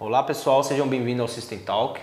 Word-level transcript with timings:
Olá 0.00 0.22
pessoal, 0.22 0.64
sejam 0.64 0.88
bem-vindos 0.88 1.20
ao 1.20 1.28
System 1.28 1.58
Talk. 1.58 2.00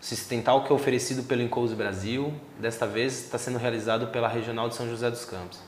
System 0.00 0.42
Talk 0.42 0.70
é 0.70 0.72
oferecido 0.72 1.24
pelo 1.24 1.42
Encose 1.42 1.74
Brasil, 1.74 2.32
desta 2.56 2.86
vez 2.86 3.24
está 3.24 3.36
sendo 3.36 3.58
realizado 3.58 4.06
pela 4.12 4.28
Regional 4.28 4.68
de 4.68 4.76
São 4.76 4.88
José 4.88 5.10
dos 5.10 5.24
Campos. 5.24 5.58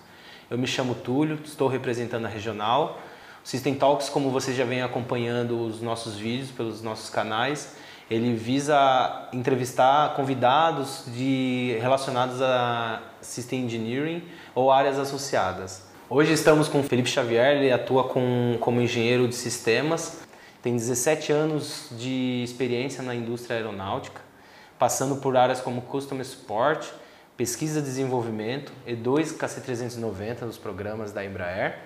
Eu 0.49 0.57
me 0.57 0.69
chamo 0.69 0.95
Túlio, 0.95 1.41
estou 1.45 1.67
representando 1.67 2.27
a 2.27 2.29
Regional. 2.29 3.01
O 3.45 3.49
System 3.49 3.75
Talks, 3.75 4.09
como 4.09 4.31
vocês 4.31 4.57
já 4.57 4.65
vêm 4.65 4.83
acompanhando 4.83 5.67
os 5.67 5.83
nossos 5.83 6.15
vídeos 6.15 6.53
pelos 6.53 6.81
nossos 6.81 7.11
canais, 7.11 7.75
ele 8.09 8.33
visa 8.35 9.29
entrevistar 9.33 10.15
convidados 10.15 11.03
de, 11.09 11.77
relacionados 11.81 12.41
a 12.41 13.03
System 13.21 13.65
Engineering 13.65 14.23
ou 14.55 14.71
áreas 14.71 14.97
associadas. 14.97 15.83
Hoje 16.09 16.35
estamos 16.35 16.69
com 16.69 16.85
Felipe 16.85 17.09
Xavier, 17.09 17.57
ele 17.57 17.73
atua 17.73 18.05
com, 18.05 18.59
como 18.61 18.81
engenheiro 18.81 19.27
de 19.27 19.35
sistemas, 19.35 20.24
tem 20.65 20.75
17 20.75 21.31
anos 21.31 21.91
de 21.91 22.43
experiência 22.43 23.03
na 23.03 23.15
indústria 23.15 23.59
aeronáutica, 23.59 24.23
passando 24.79 25.17
por 25.17 25.37
áreas 25.37 25.61
como 25.61 25.83
Customer 25.83 26.25
Support, 26.25 26.91
Pesquisa 27.37 27.81
e 27.81 27.83
Desenvolvimento, 27.83 28.73
E2 28.89 29.37
KC390 29.37 30.41
nos 30.41 30.57
programas 30.57 31.13
da 31.13 31.23
Embraer, 31.23 31.81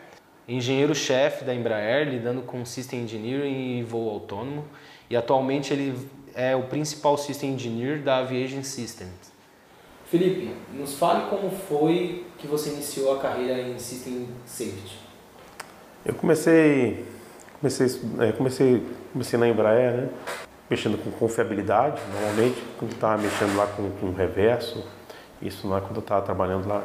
engenheiro-chefe 0.47 1.45
da 1.45 1.53
Embraer, 1.53 2.09
lidando 2.09 2.43
com 2.43 2.65
System 2.65 3.03
Engineering 3.03 3.81
e 3.81 3.83
voo 3.83 4.09
autônomo, 4.11 4.65
e 5.11 5.17
atualmente 5.17 5.73
ele 5.73 5.99
é 6.33 6.55
o 6.55 6.63
principal 6.63 7.19
System 7.19 7.55
Engineer 7.55 8.01
da 8.01 8.19
Aviation 8.19 8.63
Systems. 8.63 9.33
Felipe, 10.07 10.55
nos 10.73 10.95
fale 10.95 11.29
como 11.29 11.51
foi 11.51 12.25
que 12.39 12.47
você 12.47 12.71
iniciou 12.71 13.17
a 13.17 13.19
carreira 13.19 13.61
em 13.61 13.77
System 13.77 14.29
Safety. 14.47 14.97
Eu 16.07 16.15
comecei, 16.15 17.05
comecei, 17.61 17.87
é, 18.21 18.33
comecei, 18.33 18.87
comecei 19.13 19.39
na 19.39 19.49
Embraer, 19.49 19.93
né? 19.93 20.09
mexendo 20.71 21.03
com 21.03 21.11
confiabilidade, 21.13 22.01
normalmente, 22.13 22.63
quando 22.79 22.93
estava 22.93 23.21
mexendo 23.21 23.57
lá 23.57 23.67
com, 23.67 23.91
com 23.93 24.13
reverso, 24.13 24.87
isso 25.41 25.67
lá 25.67 25.81
quando 25.81 25.97
eu 25.97 26.01
estava 26.01 26.25
trabalhando 26.25 26.69
lá 26.69 26.85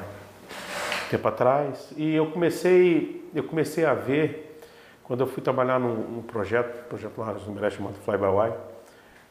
tempo 1.10 1.28
atrás. 1.28 1.94
E 1.98 2.16
eu 2.16 2.32
comecei, 2.32 3.30
eu 3.36 3.44
comecei 3.44 3.86
a 3.86 3.94
ver, 3.94 4.60
quando 5.04 5.20
eu 5.22 5.28
fui 5.28 5.44
trabalhar 5.44 5.80
num, 5.80 5.96
num 5.96 6.22
projeto, 6.22 6.88
projeto 6.88 7.18
lá 7.18 7.34
no 7.34 7.52
Embraer 7.52 7.72
chamado 7.72 7.96
Fly 8.06 8.18
by 8.18 8.26
Wire, 8.26 8.56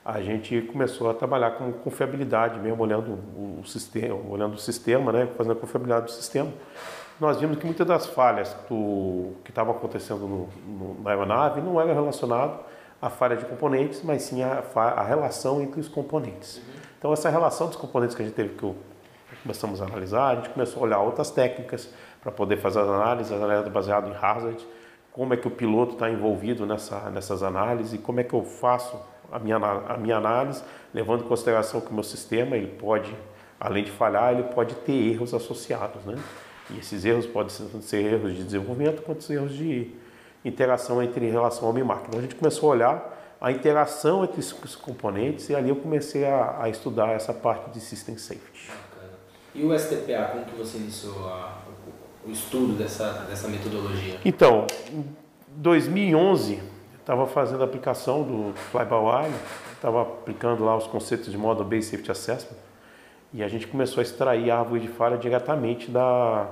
a 0.05 0.21
gente 0.21 0.61
começou 0.63 1.11
a 1.11 1.15
trabalhar 1.15 1.53
com 1.53 1.73
confiabilidade 1.73 2.59
mesmo, 2.59 2.83
olhando 2.83 3.19
o 3.61 3.65
sistema, 3.65 4.19
olhando 4.29 4.55
o 4.55 4.59
sistema, 4.59 5.13
né, 5.13 5.29
fazendo 5.37 5.53
a 5.53 5.57
confiabilidade 5.57 6.07
do 6.07 6.11
sistema. 6.11 6.53
Nós 7.21 7.39
vimos 7.41 7.59
que 7.59 7.65
muitas 7.65 7.87
das 7.87 8.07
falhas 8.07 8.55
do, 8.69 9.33
que 9.45 9.51
estavam 9.51 9.75
acontecendo 9.75 10.21
no, 10.21 10.49
no, 10.67 11.03
na 11.03 11.11
aeronave 11.11 11.61
não 11.61 11.81
era 11.81 11.93
relacionado 11.93 12.59
à 13.01 13.09
falha 13.09 13.37
de 13.37 13.45
componentes, 13.45 14.03
mas 14.03 14.23
sim 14.23 14.43
a, 14.43 14.63
a 14.75 15.03
relação 15.03 15.63
entre 15.63 15.81
os 15.81 15.89
componentes. 15.89 16.57
Uhum. 16.57 16.63
Então 16.99 17.13
essa 17.13 17.29
relação 17.29 17.69
dos 17.69 17.77
componentes 17.77 18.17
que 18.17 18.23
a 18.23 18.25
gente 18.25 18.35
teve 18.35 18.55
que 18.55 18.75
começamos 19.43 19.83
a 19.83 19.85
analisar, 19.85 20.29
a 20.29 20.35
gente 20.37 20.51
começou 20.51 20.83
a 20.83 20.87
olhar 20.87 20.99
outras 21.01 21.31
técnicas 21.31 21.89
para 22.21 22.31
poder 22.31 22.57
fazer 22.59 22.81
as 22.81 22.89
análises, 22.89 23.33
as 23.33 23.43
análises 23.43 23.73
baseadas 23.73 24.11
em 24.11 24.15
hazard, 24.15 24.67
como 25.13 25.35
é 25.35 25.37
que 25.37 25.47
o 25.47 25.51
piloto 25.51 25.95
está 25.95 26.09
envolvido 26.11 26.65
nessa, 26.65 27.11
nessas 27.11 27.43
análises, 27.43 28.01
como 28.01 28.21
é 28.21 28.25
que 28.25 28.35
eu 28.35 28.45
faço 28.45 28.99
a 29.31 29.39
minha, 29.39 29.57
a 29.57 29.97
minha 29.97 30.17
análise, 30.17 30.63
levando 30.95 31.25
em 31.25 31.29
consideração 31.29 31.81
que 31.81 31.91
o 31.91 31.95
meu 31.95 32.03
sistema, 32.03 32.57
ele 32.57 32.69
pode, 32.69 33.15
além 33.59 33.85
de 33.85 33.91
falhar, 33.91 34.33
ele 34.33 34.45
pode 34.45 34.75
ter 34.77 34.93
erros 34.93 35.35
associados, 35.35 36.05
né? 36.05 36.17
E 36.71 36.79
esses 36.79 37.05
erros 37.05 37.27
podem 37.27 37.51
ser 37.83 38.13
erros 38.13 38.37
de 38.37 38.45
desenvolvimento, 38.45 39.03
quanto 39.03 39.31
erros 39.33 39.53
de 39.53 39.91
interação 40.45 41.03
entre 41.03 41.29
relação 41.31 41.69
homem 41.69 41.83
e 41.83 41.87
máquina. 41.87 42.09
Então 42.09 42.19
a 42.19 42.23
gente 42.23 42.35
começou 42.35 42.71
a 42.71 42.75
olhar 42.75 43.37
a 43.41 43.51
interação 43.51 44.23
entre 44.23 44.41
os 44.41 44.77
componentes 44.77 45.49
e 45.49 45.55
ali 45.55 45.69
eu 45.69 45.77
comecei 45.77 46.25
a, 46.25 46.63
a 46.63 46.69
estudar 46.69 47.09
essa 47.09 47.35
parte 47.35 47.71
de 47.71 47.81
System 47.81 48.17
Safety. 48.17 48.71
E 49.55 49.65
o 49.65 49.79
STPA, 49.79 50.29
como 50.33 50.45
que 50.45 50.57
você 50.57 50.79
iniciou 50.79 51.29
a, 51.29 51.59
o, 52.27 52.31
estudo 52.31 52.75
dessa, 52.75 53.25
dessa 53.29 53.49
metodologia? 53.49 54.19
Então, 54.25 54.67
em 54.91 55.05
2011 55.57 56.63
estava 56.99 57.27
fazendo 57.27 57.63
a 57.63 57.65
aplicação 57.65 58.23
do 58.23 58.55
Fly-by-Wire, 58.71 59.35
estava 59.75 60.03
aplicando 60.03 60.65
lá 60.65 60.77
os 60.77 60.87
conceitos 60.87 61.31
de 61.31 61.37
Model 61.37 61.65
Based 61.65 61.91
Safety 61.91 62.13
Assessment, 62.13 62.57
e 63.33 63.43
a 63.43 63.49
gente 63.49 63.67
começou 63.67 64.01
a 64.01 64.03
extrair 64.03 64.51
a 64.51 64.59
árvore 64.59 64.81
de 64.81 64.89
falha 64.89 65.17
diretamente 65.17 65.91
da 65.91 66.49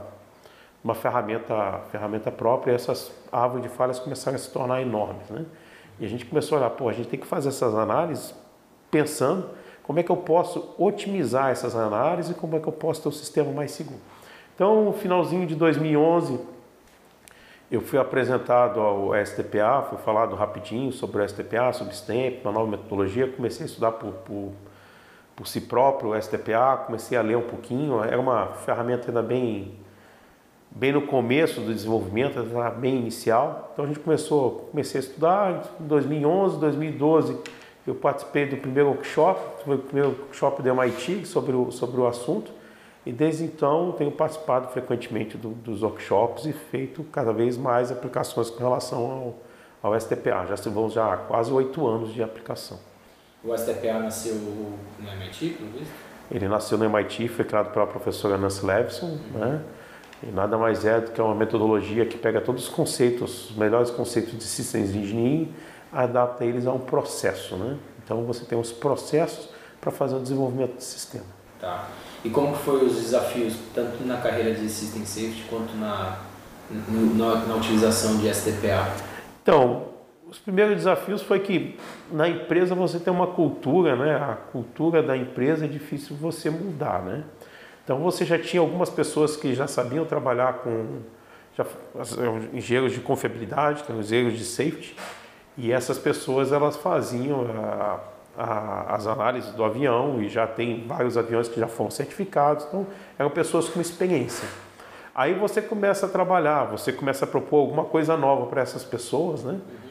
uma 0.83 0.95
ferramenta, 0.95 1.81
ferramenta 1.91 2.31
própria, 2.31 2.73
e 2.73 2.75
essas 2.75 3.13
árvores 3.31 3.65
de 3.65 3.69
falhas 3.69 3.99
começaram 3.99 4.37
a 4.37 4.39
se 4.39 4.51
tornar 4.51 4.81
enormes, 4.81 5.29
né? 5.29 5.45
E 5.99 6.07
a 6.07 6.09
gente 6.09 6.25
começou 6.25 6.57
a 6.57 6.61
olhar, 6.63 6.71
pô, 6.71 6.89
a 6.89 6.93
gente 6.93 7.09
tem 7.09 7.21
que 7.21 7.27
fazer 7.27 7.51
essas 7.51 7.75
análises 7.75 8.35
pensando 8.91 9.51
como 9.83 9.99
é 10.01 10.03
que 10.03 10.11
eu 10.11 10.17
posso 10.17 10.75
otimizar 10.79 11.51
essas 11.51 11.77
análises 11.77 12.33
e 12.33 12.35
como 12.35 12.57
é 12.57 12.61
que 12.61 12.67
eu 12.67 12.73
posso 12.73 13.03
ter 13.03 13.09
um 13.09 13.13
sistema 13.13 13.53
mais 13.53 13.73
seguro. 13.73 14.01
Então, 14.55 14.85
no 14.85 14.93
finalzinho 14.93 15.47
de 15.47 15.55
2011, 15.55 16.41
eu 17.71 17.81
fui 17.81 17.99
apresentado 17.99 18.81
ao 18.81 19.11
STPA, 19.25 19.87
fui 19.89 19.99
falado 19.99 20.35
rapidinho 20.35 20.93
sobre 20.93 21.23
o 21.23 21.29
STPA, 21.29 21.73
sobre 21.73 21.95
STEMP, 21.95 22.41
uma 22.45 22.53
nova 22.53 22.71
metodologia, 22.71 23.29
comecei 23.29 23.65
a 23.65 23.67
estudar 23.67 23.93
por, 23.93 24.13
por, 24.13 24.53
por 25.37 25.47
si 25.47 25.61
próprio 25.61 26.11
o 26.11 26.21
STPA, 26.21 26.85
comecei 26.87 27.17
a 27.17 27.23
ler 27.23 27.37
um 27.37 27.43
pouquinho, 27.43 28.03
era 28.03 28.21
uma 28.21 28.47
ferramenta 28.49 29.09
ainda 29.09 29.23
bem, 29.23 29.75
bem 30.71 30.93
no 30.93 31.03
começo 31.03 31.61
do 31.61 31.73
desenvolvimento, 31.73 32.39
era 32.39 32.71
bem 32.71 32.97
inicial, 32.97 33.71
então 33.73 33.85
a 33.85 33.89
gente 33.89 34.01
começou, 34.01 34.69
comecei 34.71 35.01
a 35.01 35.05
estudar 35.05 35.67
em 35.81 35.87
2011, 35.87 36.59
2012, 36.59 37.39
eu 37.87 37.95
participei 37.95 38.47
do 38.47 38.57
primeiro 38.57 38.91
workshop, 38.91 39.41
o 39.67 39.79
primeiro 39.79 40.11
workshop 40.11 40.63
do 40.63 40.69
MIT 40.69 41.27
sobre 41.27 41.57
o, 41.57 41.71
sobre 41.71 42.01
o 42.01 42.07
assunto, 42.07 42.53
e 43.05 43.13
desde 43.13 43.45
então 43.45 43.93
tenho 43.93 44.11
participado 44.11 44.69
frequentemente 44.69 45.37
do, 45.39 45.51
dos 45.51 45.83
workshops 45.83 46.45
e 46.45 46.53
feito 46.53 47.03
cada 47.05 47.33
vez 47.33 47.57
mais 47.57 47.91
aplicações 47.91 48.51
com 48.51 48.59
relação 48.59 49.35
ao, 49.83 49.91
ao 49.91 49.99
STPA. 49.99 50.47
Já 50.47 50.71
vão 50.71 50.91
já 50.91 51.17
quase 51.17 51.51
oito 51.51 51.87
anos 51.87 52.13
de 52.13 52.23
aplicação. 52.23 52.79
O 53.43 53.57
STPA 53.57 53.99
nasceu 54.01 54.35
no 54.35 54.79
MIT, 55.01 55.57
não 55.61 55.81
é 55.81 55.85
Ele 56.31 56.49
nasceu 56.49 56.77
no 56.77 56.85
MIT, 56.85 57.29
foi 57.29 57.45
criado 57.45 57.73
pela 57.73 57.87
professora 57.87 58.37
Nancy 58.37 58.65
Levinson, 58.65 59.07
uhum. 59.07 59.39
né? 59.39 59.61
E 60.23 60.27
nada 60.27 60.59
mais 60.59 60.85
é 60.85 61.01
do 61.01 61.11
que 61.13 61.21
uma 61.21 61.35
metodologia 61.35 62.05
que 62.05 62.19
pega 62.19 62.43
todos 62.43 62.65
os 62.65 62.69
conceitos, 62.69 63.51
os 63.51 63.57
melhores 63.57 63.91
conceitos 63.91 64.37
de 64.37 64.45
sistemas 64.45 64.93
de 64.93 64.99
engenharia, 64.99 65.49
adapta 65.91 66.45
eles 66.45 66.67
a 66.67 66.73
um 66.73 66.79
processo, 66.79 67.57
né? 67.57 67.79
Então 68.05 68.25
você 68.25 68.45
tem 68.45 68.59
os 68.59 68.71
processos 68.71 69.49
para 69.81 69.91
fazer 69.91 70.17
o 70.17 70.21
desenvolvimento 70.21 70.75
do 70.75 70.83
sistema. 70.83 71.25
Tá. 71.59 71.89
E 72.23 72.29
como 72.29 72.55
foi 72.55 72.85
os 72.85 72.97
desafios, 72.97 73.57
tanto 73.75 74.05
na 74.05 74.19
carreira 74.19 74.53
de 74.55 74.69
System 74.69 75.07
Safety 75.07 75.45
quanto 75.49 75.75
na, 75.77 76.19
na, 76.71 77.47
na 77.47 77.55
utilização 77.55 78.19
de 78.19 78.33
STPA? 78.35 78.93
Então, 79.43 79.90
os 80.31 80.39
primeiros 80.39 80.77
desafios 80.77 81.23
foi 81.23 81.41
que 81.41 81.77
na 82.11 82.29
empresa 82.29 82.73
você 82.73 83.01
tem 83.01 83.13
uma 83.13 83.27
cultura, 83.27 83.97
né? 83.97 84.15
A 84.15 84.37
cultura 84.53 85.03
da 85.03 85.17
empresa 85.17 85.65
é 85.65 85.69
difícil 85.69 86.15
você 86.17 86.49
mudar, 86.49 87.03
né? 87.03 87.25
Então 87.83 87.99
você 87.99 88.25
já 88.25 88.39
tinha 88.39 88.61
algumas 88.61 88.89
pessoas 88.89 89.37
que 89.37 89.53
já 89.55 89.67
sabiam 89.67 90.05
trabalhar 90.05 90.59
com 90.59 91.01
já, 91.57 91.67
engenheiros 92.53 92.93
de 92.93 93.01
confiabilidade, 93.01 93.83
engenheiros 93.91 94.39
de 94.39 94.45
safety, 94.45 94.97
e 95.59 95.73
essas 95.73 95.99
pessoas 95.99 96.53
elas 96.53 96.77
faziam 96.77 97.47
a, 97.53 97.99
a, 98.39 98.95
as 98.95 99.09
análises 99.09 99.51
do 99.53 99.65
avião 99.65 100.23
e 100.23 100.29
já 100.29 100.47
tem 100.47 100.87
vários 100.87 101.19
aviões 101.19 101.49
que 101.49 101.59
já 101.59 101.67
foram 101.67 101.91
certificados, 101.91 102.67
então 102.67 102.87
eram 103.19 103.31
pessoas 103.31 103.69
com 103.69 103.81
experiência. 103.81 104.49
Aí 105.13 105.35
você 105.35 105.61
começa 105.61 106.07
a 106.07 106.09
trabalhar, 106.09 106.67
você 106.67 106.93
começa 106.93 107.25
a 107.25 107.29
propor 107.29 107.63
alguma 107.63 107.85
coisa 107.85 108.17
nova 108.17 108.47
para 108.47 108.63
essas 108.63 108.85
pessoas, 108.85 109.43
né? 109.43 109.55
Uhum. 109.55 109.91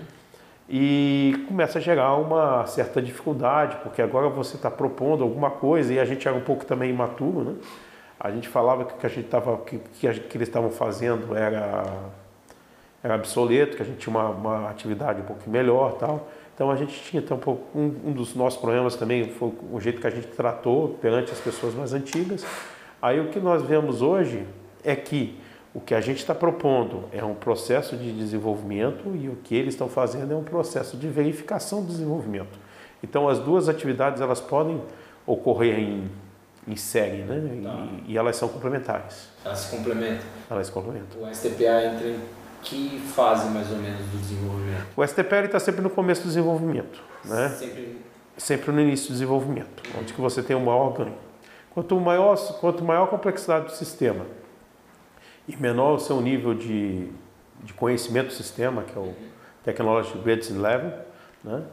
E 0.72 1.46
começa 1.48 1.80
a 1.80 1.82
gerar 1.82 2.16
uma 2.18 2.68
certa 2.68 3.02
dificuldade, 3.02 3.78
porque 3.82 4.04
agora 4.04 4.30
você 4.30 4.56
está 4.56 4.70
propondo 4.70 5.24
alguma 5.24 5.50
coisa 5.50 5.92
e 5.92 6.00
a 6.00 6.06
gente 6.06 6.28
era 6.28 6.38
um 6.38 6.42
pouco 6.42 6.64
também 6.64 6.92
imaturo, 6.92 7.44
né? 7.44 7.56
A 8.20 8.30
gente 8.30 8.48
falava 8.48 8.86
que, 8.86 8.94
que 8.94 9.06
a 9.06 9.10
gente 9.10 9.28
tava, 9.28 9.58
que, 9.60 9.80
que, 10.00 10.08
a, 10.08 10.14
que 10.14 10.38
eles 10.38 10.48
estavam 10.48 10.70
fazendo 10.70 11.36
era, 11.36 11.84
era 13.02 13.16
obsoleto, 13.16 13.78
que 13.78 13.82
a 13.82 13.86
gente 13.86 13.98
tinha 13.98 14.16
uma, 14.16 14.30
uma 14.30 14.70
atividade 14.70 15.22
um 15.22 15.26
pouco 15.26 15.50
melhor 15.50 15.94
tal. 15.94 16.28
Então 16.54 16.70
a 16.70 16.76
gente 16.76 17.02
tinha 17.02 17.24
então, 17.24 17.40
um, 17.74 17.86
um 18.06 18.12
dos 18.12 18.36
nossos 18.36 18.60
problemas 18.60 18.96
também 18.96 19.30
foi 19.30 19.54
o 19.72 19.80
jeito 19.80 20.00
que 20.00 20.06
a 20.06 20.10
gente 20.12 20.28
tratou 20.28 20.90
perante 21.02 21.32
as 21.32 21.40
pessoas 21.40 21.74
mais 21.74 21.94
antigas. 21.94 22.46
Aí 23.02 23.20
o 23.20 23.30
que 23.30 23.40
nós 23.40 23.64
vemos 23.64 24.04
hoje 24.04 24.46
é 24.84 24.96
que 24.96 25.40
o 25.74 25.80
que 25.80 25.94
a 25.94 26.02
gente 26.02 26.18
está 26.18 26.34
propondo 26.34 27.04
é 27.12 27.24
um 27.24 27.36
processo 27.36 27.96
de 27.96 28.12
desenvolvimento 28.12 29.16
e 29.16 29.30
o 29.30 29.36
que 29.36 29.56
eles 29.56 29.76
estão 29.76 29.88
fazendo 29.88 30.34
é 30.34 30.36
um 30.36 30.44
processo 30.44 30.98
de 30.98 31.08
verificação 31.08 31.82
do 31.82 31.88
desenvolvimento. 31.88 32.58
Então 33.04 33.30
as 33.30 33.40
duas 33.40 33.70
atividades 33.70 34.22
elas 34.22 34.42
podem 34.42 34.82
ocorrer 35.28 35.78
em, 35.78 36.10
em 36.68 36.76
série, 36.76 37.18
né? 37.18 37.62
Tá. 37.64 37.88
E, 38.08 38.14
e, 38.14 38.18
elas 38.18 38.36
são 38.36 38.50
complementares. 38.50 39.30
Elas 39.46 39.60
se 39.60 39.76
complementam. 39.76 40.26
Elas 40.50 40.68
se 40.68 40.74
complementam. 40.74 41.22
O 41.22 41.34
STPA 41.34 41.86
entra 41.86 42.08
em 42.08 42.20
Que 42.64 43.00
fase 43.00 43.48
mais 43.50 43.72
ou 43.72 43.78
menos 43.78 44.02
do 44.08 44.18
desenvolvimento? 44.18 44.88
O 44.98 45.06
STPL 45.06 45.46
está 45.46 45.60
sempre 45.60 45.82
no 45.82 45.90
começo 45.90 46.24
do 46.24 46.28
desenvolvimento, 46.28 47.00
né? 47.24 47.50
Sempre, 47.50 48.02
sempre 48.38 48.72
no 48.72 48.82
início 48.82 49.10
do 49.10 49.14
desenvolvimento, 49.14 49.84
onde 50.00 50.14
que 50.14 50.20
você 50.20 50.42
tem 50.42 50.56
o 50.56 50.60
maior 50.60 50.94
ganho. 50.94 51.16
Quanto 51.70 51.98
maior, 52.00 52.36
quanto 52.60 52.84
maior 52.84 53.04
a 53.04 53.08
complexidade 53.08 53.66
do 53.66 53.72
sistema 53.72 54.26
e 55.50 55.58
menor 55.58 55.96
o 55.96 56.00
seu 56.00 56.22
nível 56.22 56.54
de, 56.54 57.08
de 57.64 57.74
conhecimento 57.74 58.28
do 58.28 58.34
sistema, 58.34 58.84
que 58.84 58.96
é 58.96 59.02
o 59.02 59.16
Technology 59.64 60.14
Readiness 60.24 60.52
Level, 60.52 60.94
né? 61.44 61.64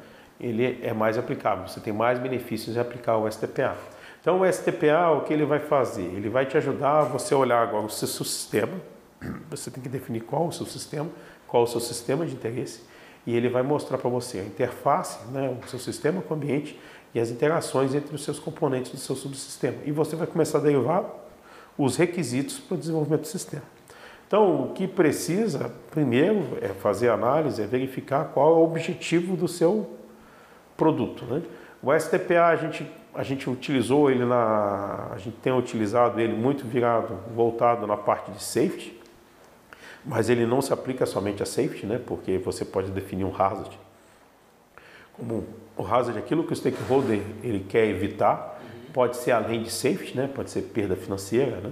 ele 0.40 0.80
é 0.82 0.94
mais 0.94 1.18
aplicável. 1.18 1.68
Você 1.68 1.78
tem 1.78 1.92
mais 1.92 2.18
benefícios 2.18 2.74
em 2.74 2.80
aplicar 2.80 3.18
o 3.18 3.30
STPA. 3.30 3.76
Então, 4.18 4.40
o 4.40 4.50
STPA, 4.50 5.10
o 5.10 5.20
que 5.20 5.32
ele 5.32 5.44
vai 5.44 5.60
fazer? 5.60 6.02
Ele 6.04 6.30
vai 6.30 6.46
te 6.46 6.56
ajudar 6.56 7.00
a 7.00 7.04
você 7.04 7.34
olhar 7.34 7.62
agora 7.62 7.84
o 7.84 7.90
seu 7.90 8.08
sistema. 8.08 8.80
Você 9.50 9.70
tem 9.70 9.82
que 9.82 9.88
definir 9.88 10.20
qual 10.20 10.48
o 10.48 10.52
seu 10.52 10.66
sistema, 10.66 11.08
qual 11.46 11.62
o 11.62 11.66
seu 11.66 11.80
sistema 11.80 12.26
de 12.26 12.34
interesse, 12.34 12.82
e 13.26 13.36
ele 13.36 13.48
vai 13.48 13.62
mostrar 13.62 13.98
para 13.98 14.10
você 14.10 14.40
a 14.40 14.42
interface, 14.42 15.18
né, 15.28 15.56
o 15.64 15.68
seu 15.68 15.78
sistema 15.78 16.20
com 16.22 16.34
o 16.34 16.36
ambiente 16.36 16.78
e 17.14 17.20
as 17.20 17.30
interações 17.30 17.94
entre 17.94 18.14
os 18.14 18.22
seus 18.22 18.38
componentes 18.38 18.90
do 18.90 18.98
seu 18.98 19.16
subsistema. 19.16 19.76
E 19.84 19.92
você 19.92 20.16
vai 20.16 20.26
começar 20.26 20.58
a 20.58 20.60
derivar 20.60 21.25
os 21.78 21.96
requisitos 21.96 22.58
para 22.58 22.74
o 22.74 22.78
desenvolvimento 22.78 23.22
do 23.22 23.26
sistema. 23.26 23.62
Então, 24.26 24.64
o 24.64 24.72
que 24.72 24.88
precisa, 24.88 25.70
primeiro, 25.90 26.58
é 26.60 26.68
fazer 26.68 27.10
análise, 27.10 27.62
é 27.62 27.66
verificar 27.66 28.24
qual 28.26 28.50
é 28.50 28.56
o 28.56 28.64
objetivo 28.64 29.36
do 29.36 29.46
seu 29.46 29.88
produto. 30.76 31.24
Né? 31.24 31.42
O 31.80 31.96
STPA 31.96 32.46
a 32.46 32.56
gente, 32.56 32.90
a 33.14 33.22
gente 33.22 33.48
utilizou 33.48 34.10
ele 34.10 34.24
na. 34.24 35.10
A 35.12 35.18
gente 35.18 35.36
tem 35.36 35.52
utilizado 35.52 36.20
ele 36.20 36.34
muito 36.34 36.66
virado, 36.66 37.16
voltado 37.34 37.86
na 37.86 37.96
parte 37.96 38.32
de 38.32 38.42
safety, 38.42 39.00
mas 40.04 40.28
ele 40.28 40.44
não 40.44 40.60
se 40.60 40.72
aplica 40.72 41.06
somente 41.06 41.42
a 41.42 41.46
safety, 41.46 41.86
né? 41.86 42.00
porque 42.04 42.36
você 42.38 42.64
pode 42.64 42.90
definir 42.90 43.24
um 43.24 43.34
hazard. 43.34 43.78
Como 45.12 45.46
o 45.76 45.86
hazard, 45.86 46.18
aquilo 46.18 46.42
que 46.42 46.52
o 46.52 46.56
stakeholder 46.56 47.22
ele 47.44 47.60
quer 47.60 47.86
evitar, 47.86 48.55
pode 48.96 49.18
ser 49.18 49.32
além 49.32 49.62
de 49.62 49.70
safety, 49.70 50.16
né? 50.16 50.26
pode 50.26 50.50
ser 50.50 50.62
perda 50.62 50.96
financeira, 50.96 51.60
né? 51.60 51.70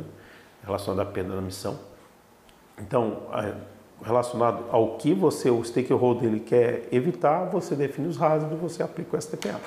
relacionada 0.62 1.08
à 1.08 1.10
perda 1.10 1.34
da 1.34 1.40
missão. 1.40 1.80
Então, 2.78 3.22
relacionado 4.02 4.66
ao 4.70 4.98
que 4.98 5.14
você, 5.14 5.48
o 5.48 5.64
stakeholder, 5.64 6.28
ele 6.28 6.40
quer 6.40 6.86
evitar, 6.92 7.46
você 7.46 7.74
define 7.74 8.08
os 8.08 8.20
hazards 8.20 8.52
e 8.52 8.60
você 8.60 8.82
aplica 8.82 9.16
o 9.16 9.22
STPA. 9.22 9.58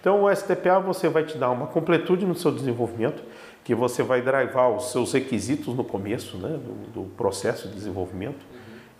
Então, 0.00 0.22
o 0.22 0.32
STPA 0.32 0.78
você 0.78 1.08
vai 1.08 1.24
te 1.24 1.36
dar 1.36 1.50
uma 1.50 1.66
completude 1.66 2.24
no 2.24 2.36
seu 2.36 2.52
desenvolvimento, 2.52 3.24
que 3.64 3.74
você 3.74 4.04
vai 4.04 4.22
drivar 4.22 4.70
os 4.70 4.92
seus 4.92 5.12
requisitos 5.12 5.74
no 5.74 5.82
começo 5.82 6.36
né, 6.36 6.60
do, 6.60 7.02
do 7.02 7.10
processo 7.16 7.66
de 7.66 7.74
desenvolvimento, 7.74 8.46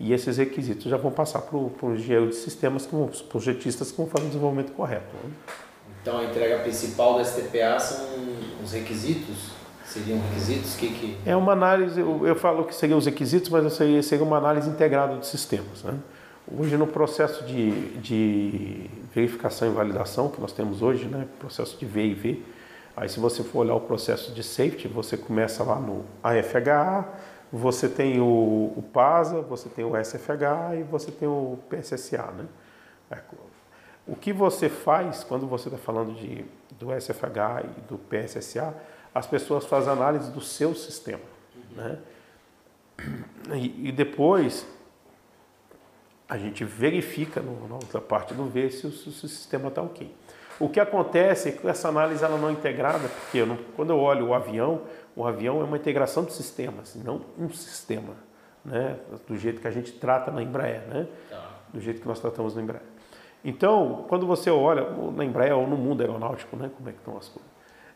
e 0.00 0.12
esses 0.12 0.36
requisitos 0.36 0.86
já 0.86 0.96
vão 0.96 1.12
passar 1.12 1.42
para 1.42 1.56
o 1.56 1.94
engenheiro 1.94 2.26
de 2.26 2.34
sistemas, 2.34 2.88
para 2.88 2.98
os 2.98 3.22
projetistas 3.22 3.92
que 3.92 3.98
vão 3.98 4.08
fazer 4.08 4.24
o 4.24 4.28
desenvolvimento 4.30 4.72
correto. 4.72 5.14
Né? 5.22 5.30
Então, 6.02 6.19
a 6.19 6.25
entrega 6.25 6.58
principal 6.61 7.19
do 7.19 7.25
STPA 7.25 7.79
são 7.79 8.06
os 8.62 8.73
requisitos 8.73 9.61
Seriam 9.91 10.20
requisitos? 10.20 10.76
Que, 10.76 10.88
que... 10.88 11.19
É 11.26 11.35
uma 11.35 11.52
análise, 11.52 12.00
eu, 12.00 12.25
eu 12.25 12.37
falo 12.37 12.64
que 12.64 12.73
seriam 12.73 12.97
os 12.97 13.06
requisitos, 13.06 13.49
mas 13.49 13.73
seria, 13.73 14.00
seria 14.05 14.25
uma 14.25 14.37
análise 14.37 14.70
integrada 14.70 15.17
de 15.17 15.26
sistemas. 15.26 15.82
Né? 15.82 15.99
Hoje, 16.56 16.76
no 16.76 16.87
processo 16.87 17.44
de, 17.44 17.99
de 17.99 18.88
verificação 19.12 19.69
e 19.69 19.73
validação 19.73 20.29
que 20.29 20.41
nós 20.41 20.52
temos 20.52 20.81
hoje, 20.81 21.06
né? 21.06 21.26
processo 21.41 21.76
de 21.76 21.85
V 21.85 22.05
e 22.05 22.14
V, 22.14 22.43
aí 22.96 23.08
se 23.08 23.19
você 23.19 23.43
for 23.43 23.61
olhar 23.61 23.75
o 23.75 23.81
processo 23.81 24.32
de 24.32 24.44
safety, 24.44 24.87
você 24.87 25.17
começa 25.17 25.64
lá 25.64 25.81
no 25.81 26.05
AFHA, 26.23 27.08
você 27.53 27.88
tem 27.88 28.20
o, 28.20 28.73
o 28.76 28.85
PASA, 28.93 29.41
você 29.41 29.69
tem 29.69 29.85
o 29.85 29.96
SFH 29.96 30.79
e 30.79 30.82
você 30.85 31.11
tem 31.11 31.26
o 31.26 31.58
PSSA. 31.69 32.31
Né? 32.38 32.44
O 34.06 34.17
que 34.17 34.32
você 34.32 34.69
faz 34.69 35.23
quando 35.23 35.47
você 35.47 35.69
está 35.69 35.79
falando 35.79 36.14
de, 36.14 36.44
do 36.79 36.88
SFH 36.99 37.64
e 37.64 37.81
do 37.82 37.99
PSSA 37.99 38.75
as 39.14 39.26
pessoas 39.26 39.67
fazem 39.67 39.93
análise 39.93 40.31
do 40.31 40.41
seu 40.41 40.75
sistema. 40.75 41.23
Né? 41.75 41.99
E, 43.55 43.88
e, 43.88 43.93
depois 43.93 44.67
a 46.29 46.37
gente 46.37 46.64
verifica 46.64 47.41
no, 47.41 47.69
na 47.69 47.75
outra 47.75 48.00
parte 48.00 48.35
do 48.35 48.47
V 48.47 48.70
se 48.70 48.87
o, 48.87 48.93
se 48.93 49.08
o 49.08 49.12
sistema 49.12 49.69
está 49.69 49.82
ok. 49.82 50.14
O 50.58 50.69
que 50.69 50.79
acontece 50.79 51.49
é 51.49 51.53
que 51.53 51.67
essa 51.67 51.88
análise 51.88 52.23
ela 52.23 52.37
não 52.37 52.50
é 52.50 52.53
integrada, 52.53 53.08
porque 53.08 53.38
eu 53.38 53.46
não, 53.46 53.56
quando 53.75 53.91
eu 53.91 53.99
olho 53.99 54.29
o 54.29 54.35
avião, 54.35 54.82
o 55.17 55.26
avião 55.26 55.61
é 55.61 55.64
uma 55.64 55.76
integração 55.76 56.25
de 56.25 56.35
sistemas, 56.35 56.94
não 56.94 57.23
um 57.38 57.50
sistema, 57.50 58.14
né? 58.64 58.99
do 59.26 59.37
jeito 59.37 59.61
que 59.61 59.67
a 59.67 59.70
gente 59.70 59.93
trata 59.93 60.31
na 60.31 60.43
Embraer, 60.43 60.87
né? 60.87 61.08
Tá. 61.31 61.49
do 61.73 61.81
jeito 61.81 62.03
que 62.03 62.06
nós 62.06 62.20
tratamos 62.20 62.55
na 62.55 62.62
Embraer. 62.62 62.89
Então, 63.44 64.04
quando 64.08 64.26
você 64.26 64.50
olha 64.50 64.87
na 65.12 65.25
Embraer 65.25 65.56
ou 65.56 65.66
no 65.66 65.76
mundo 65.76 66.02
aeronáutico, 66.02 66.56
né? 66.56 66.70
como 66.76 66.88
é 66.88 66.92
que 66.92 66.98
estão 66.98 67.16
as 67.16 67.28
coisas, 67.28 67.50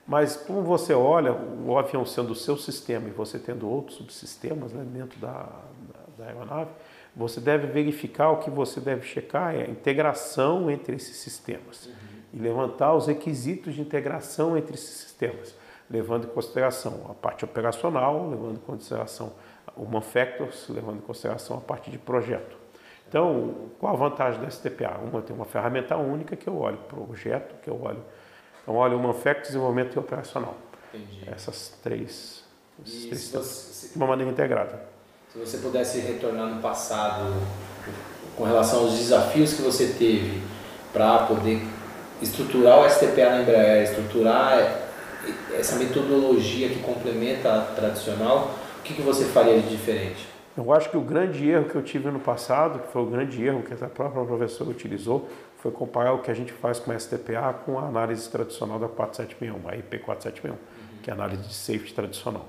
mas 0.06 0.36
como 0.36 0.62
você 0.62 0.92
olha 0.92 1.32
o 1.32 1.78
avião 1.78 2.04
sendo 2.04 2.32
o 2.32 2.34
seu 2.34 2.56
sistema 2.56 3.08
e 3.08 3.10
você 3.10 3.38
tendo 3.38 3.68
outros 3.68 3.96
subsistemas 3.96 4.72
né, 4.72 4.84
dentro 4.84 5.18
da, 5.18 5.30
da, 5.32 6.18
da, 6.18 6.24
aeronave, 6.26 6.70
você 7.16 7.40
deve 7.40 7.66
verificar 7.68 8.30
o 8.30 8.38
que 8.38 8.50
você 8.50 8.80
deve 8.80 9.06
checar 9.06 9.54
é 9.54 9.62
a 9.62 9.70
integração 9.70 10.70
entre 10.70 10.96
esses 10.96 11.16
sistemas 11.16 11.86
uhum. 11.86 11.92
e 12.34 12.38
levantar 12.38 12.94
os 12.94 13.06
requisitos 13.06 13.74
de 13.74 13.80
integração 13.80 14.58
entre 14.58 14.74
esses 14.74 14.90
sistemas, 14.90 15.54
levando 15.88 16.24
em 16.24 16.30
consideração 16.30 17.06
a 17.08 17.14
parte 17.14 17.44
operacional, 17.44 18.28
levando 18.28 18.56
em 18.56 18.66
consideração 18.66 19.32
o 19.76 19.84
manufacturers, 19.84 20.68
levando 20.68 20.98
em 20.98 21.02
consideração 21.02 21.56
a 21.56 21.60
parte 21.60 21.90
de 21.90 21.98
projeto. 21.98 22.63
Então, 23.14 23.70
qual 23.78 23.94
a 23.94 23.96
vantagem 23.96 24.40
da 24.40 24.50
STPA? 24.50 24.98
Uma 25.00 25.22
tem 25.22 25.36
uma 25.36 25.44
ferramenta 25.44 25.96
única 25.96 26.34
que 26.34 26.48
eu 26.48 26.58
olho 26.58 26.78
para 26.88 26.98
o 26.98 27.06
projeto, 27.06 27.54
que 27.62 27.70
eu 27.70 27.80
olho 27.80 28.02
então, 28.64 28.74
olha, 28.76 28.96
o 28.96 29.00
Manfect, 29.00 29.42
desenvolvimento 29.42 29.94
e 29.94 29.98
operacional. 29.98 30.56
Entendi. 30.92 31.22
Essas 31.30 31.78
três, 31.82 32.42
três 32.82 33.30
você, 33.30 33.88
de 33.88 33.96
uma 33.96 34.06
maneira 34.06 34.32
integrada. 34.32 34.82
Se 35.30 35.38
você 35.38 35.58
pudesse 35.58 36.00
retornar 36.00 36.46
no 36.46 36.60
passado 36.60 37.40
com 38.36 38.44
relação 38.44 38.80
aos 38.80 38.98
desafios 38.98 39.52
que 39.52 39.62
você 39.62 39.94
teve 39.98 40.42
para 40.92 41.26
poder 41.26 41.60
estruturar 42.22 42.80
o 42.80 42.88
STPA 42.88 43.30
na 43.30 43.42
Embraer, 43.42 43.84
estruturar 43.84 44.80
essa 45.56 45.76
metodologia 45.76 46.68
que 46.70 46.80
complementa 46.80 47.54
a 47.54 47.60
tradicional, 47.76 48.54
o 48.78 48.82
que, 48.82 48.94
que 48.94 49.02
você 49.02 49.26
faria 49.26 49.60
de 49.60 49.68
diferente? 49.68 50.33
Eu 50.56 50.72
acho 50.72 50.88
que 50.88 50.96
o 50.96 51.00
grande 51.00 51.48
erro 51.48 51.68
que 51.68 51.74
eu 51.74 51.82
tive 51.82 52.08
no 52.10 52.20
passado, 52.20 52.78
que 52.78 52.88
foi 52.92 53.02
o 53.02 53.06
grande 53.06 53.44
erro 53.44 53.62
que 53.62 53.72
a 53.72 53.88
própria 53.88 54.24
professora 54.24 54.70
utilizou, 54.70 55.28
foi 55.58 55.72
comparar 55.72 56.12
o 56.12 56.20
que 56.20 56.30
a 56.30 56.34
gente 56.34 56.52
faz 56.52 56.78
com 56.78 56.92
a 56.92 56.98
STPA 56.98 57.52
com 57.64 57.78
a 57.78 57.88
análise 57.88 58.28
tradicional 58.30 58.78
da 58.78 58.86
4761, 58.86 59.68
a 59.68 59.76
IP 59.76 59.98
4761, 59.98 60.52
uhum. 60.52 60.58
que 61.02 61.10
é 61.10 61.12
a 61.12 61.16
análise 61.16 61.42
de 61.42 61.54
safety 61.54 61.94
tradicional. 61.94 62.46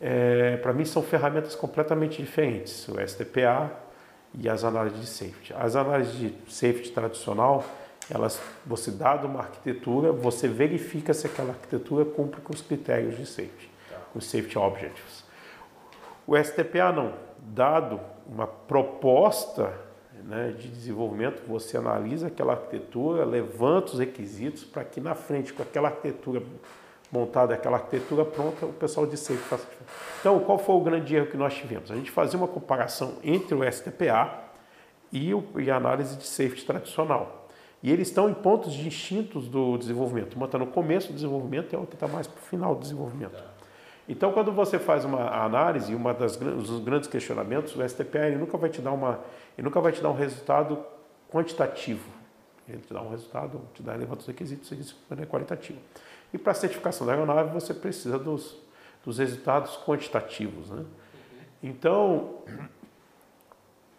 É, 0.00 0.56
Para 0.56 0.72
mim 0.72 0.84
são 0.84 1.02
ferramentas 1.02 1.54
completamente 1.54 2.20
diferentes, 2.20 2.88
o 2.88 2.96
STPA 3.06 3.70
e 4.34 4.48
as 4.48 4.64
análises 4.64 5.00
de 5.00 5.06
safety. 5.06 5.54
As 5.54 5.76
análises 5.76 6.18
de 6.18 6.34
safety 6.48 6.90
tradicional, 6.90 7.64
elas, 8.10 8.40
você 8.64 8.90
dado 8.90 9.26
uma 9.26 9.40
arquitetura, 9.40 10.10
você 10.10 10.48
verifica 10.48 11.14
se 11.14 11.26
aquela 11.26 11.50
arquitetura 11.50 12.04
cumpre 12.04 12.40
com 12.40 12.52
os 12.52 12.62
critérios 12.62 13.16
de 13.16 13.26
safety, 13.26 13.70
tá. 13.88 13.96
com 14.12 14.18
os 14.18 14.26
safety 14.26 14.58
objectives. 14.58 15.25
O 16.26 16.36
STPA 16.36 16.92
não, 16.92 17.14
dado 17.38 18.00
uma 18.26 18.46
proposta 18.46 19.72
né, 20.24 20.52
de 20.58 20.68
desenvolvimento, 20.68 21.46
você 21.46 21.76
analisa 21.76 22.26
aquela 22.26 22.54
arquitetura, 22.54 23.24
levanta 23.24 23.92
os 23.92 23.98
requisitos 23.98 24.64
para 24.64 24.84
que 24.84 25.00
na 25.00 25.14
frente, 25.14 25.52
com 25.52 25.62
aquela 25.62 25.88
arquitetura 25.88 26.42
montada, 27.12 27.54
aquela 27.54 27.76
arquitetura 27.76 28.24
pronta, 28.24 28.66
o 28.66 28.72
pessoal 28.72 29.06
de 29.06 29.16
safety 29.16 29.48
faça. 29.48 29.66
Então, 30.20 30.40
qual 30.40 30.58
foi 30.58 30.74
o 30.74 30.80
grande 30.80 31.14
erro 31.14 31.26
que 31.26 31.36
nós 31.36 31.54
tivemos? 31.54 31.90
A 31.90 31.94
gente 31.94 32.10
fazia 32.10 32.36
uma 32.36 32.48
comparação 32.48 33.14
entre 33.22 33.54
o 33.54 33.72
STPA 33.72 34.46
e, 35.12 35.32
o, 35.32 35.44
e 35.58 35.70
a 35.70 35.76
análise 35.76 36.16
de 36.16 36.26
safety 36.26 36.64
tradicional. 36.64 37.48
E 37.82 37.92
eles 37.92 38.08
estão 38.08 38.28
em 38.28 38.34
pontos 38.34 38.72
distintos 38.72 39.46
do 39.46 39.78
desenvolvimento. 39.78 40.34
Uma 40.34 40.46
está 40.46 40.58
no 40.58 40.66
começo 40.66 41.08
do 41.08 41.14
desenvolvimento 41.14 41.72
e 41.72 41.76
a 41.76 41.78
outra 41.78 41.94
está 41.94 42.08
mais 42.08 42.26
para 42.26 42.40
o 42.40 42.42
final 42.42 42.74
do 42.74 42.80
desenvolvimento. 42.80 43.55
Então, 44.08 44.32
quando 44.32 44.52
você 44.52 44.78
faz 44.78 45.04
uma 45.04 45.28
análise, 45.44 45.92
das 46.14 46.36
dos 46.36 46.78
grandes 46.80 47.08
questionamentos, 47.08 47.74
o 47.74 47.82
ele 48.28 48.36
nunca 48.36 48.56
vai 48.56 48.70
te 48.70 48.80
dar 48.80 48.92
uma, 48.92 49.20
ele 49.58 49.64
nunca 49.64 49.80
vai 49.80 49.90
te 49.90 50.00
dar 50.00 50.10
um 50.10 50.14
resultado 50.14 50.84
quantitativo. 51.30 52.08
Ele 52.68 52.78
te 52.78 52.92
dá 52.92 53.02
um 53.02 53.10
resultado, 53.10 53.60
te 53.74 53.82
dá 53.82 53.94
levanta 53.94 54.20
os 54.20 54.26
requisitos, 54.26 54.70
isso 54.72 54.96
é 55.10 55.26
qualitativo. 55.26 55.78
E 56.32 56.38
para 56.38 56.52
a 56.52 56.54
certificação 56.54 57.06
da 57.06 57.14
aeronave 57.14 57.52
você 57.52 57.74
precisa 57.74 58.18
dos, 58.18 58.56
dos 59.04 59.18
resultados 59.18 59.76
quantitativos, 59.84 60.70
né? 60.70 60.84
Então, 61.62 62.42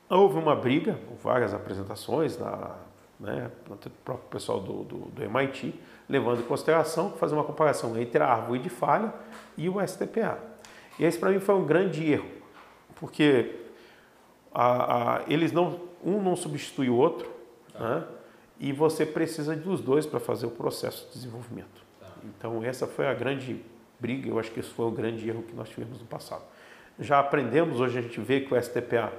houve 0.10 0.38
uma 0.38 0.56
briga, 0.56 0.98
várias 1.22 1.54
apresentações 1.54 2.38
na, 2.38 2.76
né, 3.20 3.50
o 3.70 3.76
próprio 4.04 4.30
pessoal 4.30 4.60
do, 4.60 4.84
do, 4.84 4.98
do 5.10 5.24
MIT, 5.24 5.74
levando 6.08 6.40
em 6.40 6.44
consideração 6.44 7.12
fazer 7.12 7.34
uma 7.34 7.44
comparação 7.44 7.98
entre 8.00 8.22
a 8.22 8.28
árvore 8.28 8.60
de 8.60 8.70
falha 8.70 9.14
e 9.58 9.68
o 9.68 9.86
STPA. 9.86 10.38
E 11.00 11.04
esse 11.04 11.18
para 11.18 11.30
mim 11.30 11.40
foi 11.40 11.56
um 11.56 11.66
grande 11.66 12.12
erro, 12.12 12.30
porque 12.96 13.56
a, 14.54 15.18
a, 15.18 15.24
eles 15.28 15.52
não, 15.52 15.80
um 16.04 16.22
não 16.22 16.36
substitui 16.36 16.90
o 16.90 16.96
outro, 16.96 17.30
tá. 17.74 17.80
né? 17.80 18.04
e 18.60 18.72
você 18.72 19.06
precisa 19.06 19.56
dos 19.56 19.82
dois 19.82 20.06
para 20.06 20.20
fazer 20.20 20.46
o 20.46 20.52
processo 20.52 21.08
de 21.08 21.14
desenvolvimento. 21.14 21.86
Tá. 22.00 22.08
Então 22.24 22.64
essa 22.64 22.88
foi 22.88 23.08
a 23.08 23.14
grande 23.14 23.62
briga, 24.00 24.30
eu 24.30 24.40
acho 24.40 24.52
que 24.52 24.60
esse 24.60 24.70
foi 24.70 24.86
o 24.86 24.92
grande 24.92 25.28
erro 25.28 25.44
que 25.44 25.56
nós 25.56 25.70
tivemos 25.70 26.00
no 26.00 26.06
passado. 26.06 26.44
Já 27.00 27.20
aprendemos, 27.20 27.80
hoje 27.80 28.00
a 28.00 28.02
gente 28.02 28.20
vê 28.20 28.42
que 28.42 28.54
o 28.54 28.62
STPA 28.62 29.12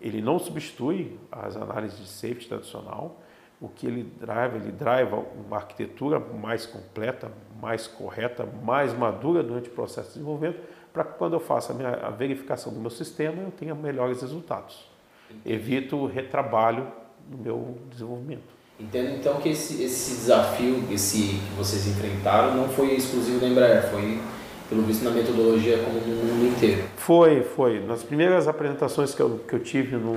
ele 0.00 0.20
não 0.20 0.38
substitui 0.38 1.16
as 1.30 1.56
análises 1.56 1.98
de 1.98 2.08
safety 2.08 2.48
tradicional, 2.48 3.21
o 3.62 3.68
que 3.68 3.86
ele 3.86 4.02
drive, 4.20 4.56
ele 4.56 4.72
drive 4.72 5.12
uma 5.46 5.56
arquitetura 5.56 6.18
mais 6.18 6.66
completa, 6.66 7.30
mais 7.60 7.86
correta, 7.86 8.46
mais 8.64 8.92
madura 8.92 9.40
durante 9.40 9.68
o 9.68 9.72
processo 9.72 10.08
de 10.08 10.14
desenvolvimento, 10.14 10.58
para 10.92 11.04
que 11.04 11.16
quando 11.16 11.34
eu 11.34 11.40
faça 11.40 11.72
a, 11.72 11.76
minha, 11.76 11.90
a 11.90 12.10
verificação 12.10 12.74
do 12.74 12.80
meu 12.80 12.90
sistema, 12.90 13.40
eu 13.40 13.52
tenha 13.52 13.72
melhores 13.72 14.20
resultados. 14.20 14.90
Evito 15.46 16.06
retrabalho 16.06 16.88
no 17.30 17.38
meu 17.38 17.78
desenvolvimento. 17.88 18.52
Entendo 18.80 19.14
então 19.14 19.40
que 19.40 19.50
esse, 19.50 19.80
esse 19.84 20.16
desafio 20.16 20.82
esse 20.90 21.18
que 21.18 21.54
vocês 21.56 21.86
enfrentaram 21.86 22.56
não 22.56 22.68
foi 22.68 22.94
exclusivo 22.94 23.38
da 23.38 23.46
Embraer, 23.46 23.88
foi 23.90 24.20
pelo 24.68 24.82
visto 24.82 25.04
na 25.04 25.10
metodologia 25.12 25.78
como 25.78 26.00
no 26.00 26.24
mundo 26.24 26.46
inteiro. 26.46 26.82
Foi, 26.96 27.42
foi. 27.42 27.78
Nas 27.80 28.02
primeiras 28.02 28.48
apresentações 28.48 29.14
que 29.14 29.20
eu, 29.20 29.38
que 29.46 29.54
eu 29.54 29.60
tive 29.60 29.96
no, 29.96 30.14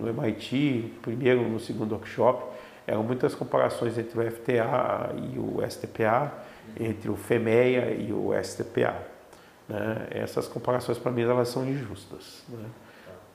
no 0.00 0.08
MIT, 0.08 0.94
primeiro 1.00 1.48
no 1.48 1.60
segundo 1.60 1.92
workshop, 1.92 2.51
eram 2.86 3.02
muitas 3.02 3.34
comparações 3.34 3.96
entre 3.96 4.18
o 4.18 4.30
FTA 4.30 5.14
e 5.32 5.38
o 5.38 5.58
STPA, 5.68 6.32
entre 6.78 7.10
o 7.10 7.16
FEMEA 7.16 7.94
e 7.94 8.12
o 8.12 8.30
STPA. 8.42 8.96
Né? 9.68 10.06
Essas 10.10 10.48
comparações 10.48 10.98
para 10.98 11.12
mim 11.12 11.22
elas 11.22 11.48
são 11.48 11.66
injustas. 11.66 12.42
Né? 12.48 12.64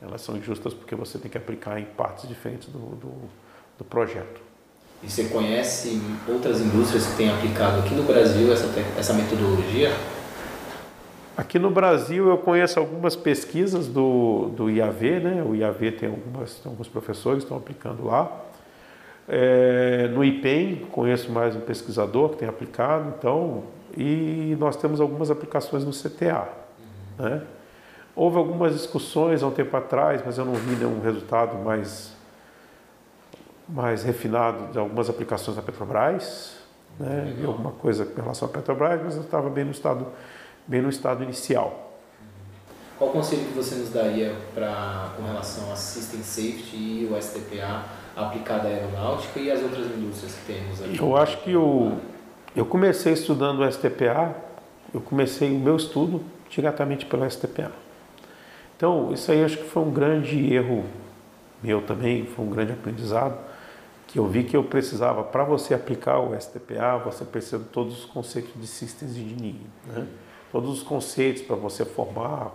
Elas 0.02 0.22
são 0.22 0.38
injustas 0.38 0.74
porque 0.74 0.96
você 0.96 1.18
tem 1.18 1.30
que 1.30 1.38
aplicar 1.38 1.80
em 1.80 1.86
partes 1.86 2.28
diferentes 2.28 2.70
do, 2.70 2.80
do, 2.80 3.14
do 3.78 3.84
projeto. 3.86 4.42
E 5.02 5.10
você 5.10 5.26
conhece 5.26 6.02
outras 6.28 6.60
indústrias 6.60 7.06
que 7.06 7.18
têm 7.18 7.30
aplicado 7.30 7.80
aqui 7.80 7.94
no 7.94 8.04
Brasil 8.04 8.52
essa, 8.52 8.68
essa 8.98 9.14
metodologia? 9.14 9.92
Aqui 11.36 11.60
no 11.60 11.70
Brasil 11.70 12.28
eu 12.30 12.38
conheço 12.40 12.80
algumas 12.80 13.16
pesquisas 13.16 13.88
do, 13.88 14.50
do 14.56 14.72
IAV, 14.72 15.20
né? 15.20 15.44
O 15.44 15.54
IAV 15.56 15.92
tem, 15.92 16.10
algumas, 16.10 16.56
tem 16.56 16.72
alguns 16.72 16.88
professores 16.88 17.44
que 17.44 17.46
estão 17.46 17.58
aplicando 17.58 18.06
lá. 18.06 18.46
É, 19.28 20.08
no 20.08 20.24
IPEM 20.24 20.88
conheço 20.92 21.32
mais 21.32 21.56
um 21.56 21.60
pesquisador 21.60 22.30
que 22.30 22.38
tem 22.38 22.48
aplicado, 22.48 23.14
então, 23.18 23.64
e 23.96 24.56
nós 24.60 24.78
temos 24.78 25.02
algumas 25.02 25.30
aplicações 25.30 25.84
no 25.84 25.92
CTA. 25.92 26.48
Né? 27.20 27.42
Houve 28.16 28.38
algumas 28.38 28.74
discussões 28.74 29.44
há 29.44 29.48
um 29.48 29.52
tempo 29.52 29.76
atrás, 29.76 30.22
mas 30.26 30.38
eu 30.38 30.46
não 30.46 30.54
vi 30.54 30.76
nenhum 30.76 31.02
resultado 31.02 31.58
mais, 31.58 32.14
mais 33.68 34.04
refinado 34.04 34.72
de 34.72 34.80
algumas 34.80 35.10
aplicações 35.10 35.58
da 35.58 35.62
Petrobras. 35.62 36.56
Né? 36.98 37.34
Vi 37.38 37.46
alguma 37.46 37.72
coisa 37.72 38.06
em 38.06 38.22
relação 38.22 38.48
à 38.48 38.52
Petrobras, 38.52 39.02
mas 39.04 39.16
eu 39.16 39.24
estava 39.24 39.50
bem 39.50 39.66
no 39.66 39.72
estado 39.72 40.08
bem 40.68 40.82
no 40.82 40.90
estado 40.90 41.24
inicial. 41.24 41.94
Qual 42.98 43.12
conselho 43.12 43.46
que 43.46 43.54
você 43.54 43.76
nos 43.76 43.90
daria 43.90 44.36
para 44.54 45.14
com 45.16 45.24
relação 45.24 45.72
a 45.72 45.76
System 45.76 46.22
Safety 46.22 46.76
e 46.76 47.10
o 47.10 47.22
STPA 47.22 47.86
aplicado 48.18 48.68
à 48.68 48.70
aeronáutica 48.70 49.40
e 49.40 49.52
as 49.52 49.62
outras 49.62 49.86
indústrias 49.86 50.34
que 50.34 50.54
temos 50.54 50.82
aqui? 50.82 51.00
Eu 51.00 51.16
acho 51.16 51.38
que 51.44 51.52
eu, 51.52 51.98
eu 52.56 52.66
comecei 52.66 53.14
estudando 53.14 53.60
o 53.60 53.72
STPA, 53.72 54.36
eu 54.94 55.02
comecei 55.02 55.50
o 55.50 55.60
meu 55.60 55.76
estudo 55.76 56.22
diretamente 56.50 57.06
pelo 57.06 57.30
STPA. 57.30 57.72
Então, 58.76 59.12
isso 59.14 59.32
aí 59.32 59.44
acho 59.44 59.58
que 59.58 59.70
foi 59.70 59.84
um 59.84 59.92
grande 59.92 60.54
erro 60.54 60.86
meu 61.62 61.82
também, 61.82 62.26
foi 62.26 62.46
um 62.46 62.50
grande 62.50 62.74
aprendizado, 62.74 63.38
que 64.06 64.20
eu 64.20 64.28
vi 64.28 64.44
que 64.44 64.56
eu 64.56 64.64
precisava, 64.64 65.24
para 65.24 65.44
você 65.44 65.74
aplicar 65.74 66.20
o 66.20 66.40
STPA, 66.40 66.98
você 67.04 67.26
precisa 67.26 67.60
de 67.60 67.66
todos 67.66 68.00
os 68.00 68.06
conceitos 68.06 68.52
de 68.56 68.68
Systems 68.68 69.18
Engineering. 69.18 69.68
Né? 69.86 70.08
todos 70.52 70.70
os 70.70 70.84
conceitos 70.84 71.42
para 71.42 71.56
você 71.56 71.86
formar 71.86 72.52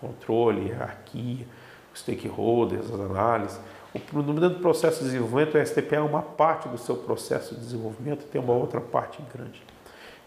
controle, 0.00 0.68
hierarquia, 0.68 1.46
stakeholders, 1.94 2.90
as 2.90 3.00
análises. 3.00 3.60
O, 3.92 4.22
no 4.22 4.50
processo 4.60 4.98
de 4.98 5.06
desenvolvimento, 5.06 5.58
o 5.58 5.66
STP 5.66 5.96
é 5.96 6.00
uma 6.00 6.22
parte 6.22 6.68
do 6.68 6.78
seu 6.78 6.96
processo 6.96 7.54
de 7.54 7.60
desenvolvimento, 7.60 8.24
tem 8.26 8.40
uma 8.40 8.52
outra 8.52 8.80
parte 8.80 9.22
grande. 9.34 9.62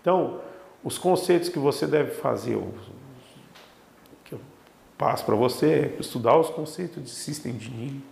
Então, 0.01 0.41
os 0.83 0.97
conceitos 0.97 1.47
que 1.47 1.57
você 1.57 1.87
deve 1.87 2.11
fazer, 2.11 2.61
que 4.25 4.33
eu 4.33 4.39
passo 4.97 5.23
para 5.23 5.35
você, 5.35 5.93
é 5.97 6.01
estudar 6.01 6.37
os 6.37 6.49
conceitos 6.49 7.03
de 7.03 7.09
System 7.09 7.53
Engineering 7.53 8.03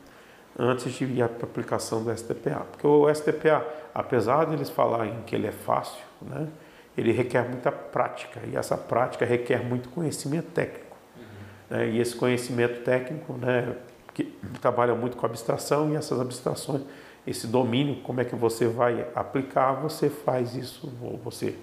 antes 0.58 0.94
de 0.94 1.04
ir 1.04 1.22
a 1.22 1.26
aplicação 1.26 2.04
do 2.04 2.16
STPA. 2.16 2.66
Porque 2.72 2.88
o 2.88 3.14
STPA, 3.14 3.66
apesar 3.94 4.46
de 4.46 4.54
eles 4.54 4.70
falarem 4.70 5.22
que 5.26 5.36
ele 5.36 5.48
é 5.48 5.52
fácil, 5.52 6.02
né, 6.22 6.48
ele 6.98 7.12
requer 7.12 7.48
muita 7.48 7.72
prática 7.72 8.40
e 8.50 8.56
essa 8.56 8.78
prática 8.78 9.26
requer 9.26 9.64
muito 9.64 9.90
conhecimento 9.90 10.52
técnico. 10.52 10.96
Uhum. 11.18 11.78
Né? 11.78 11.90
E 11.90 12.00
esse 12.00 12.16
conhecimento 12.16 12.84
técnico, 12.84 13.34
né, 13.34 13.76
que 14.14 14.26
trabalha 14.62 14.94
muito 14.96 15.18
com 15.18 15.26
abstração 15.26 15.92
e 15.92 15.96
essas 15.96 16.20
abstrações, 16.20 16.82
esse 17.26 17.48
domínio, 17.48 17.98
como 18.02 18.20
é 18.20 18.26
que 18.26 18.36
você 18.36 18.68
vai 18.68 19.08
aplicar, 19.16 19.74
você 19.74 20.10
faz 20.10 20.56
isso, 20.56 20.92
ou 21.02 21.18
você 21.18 21.56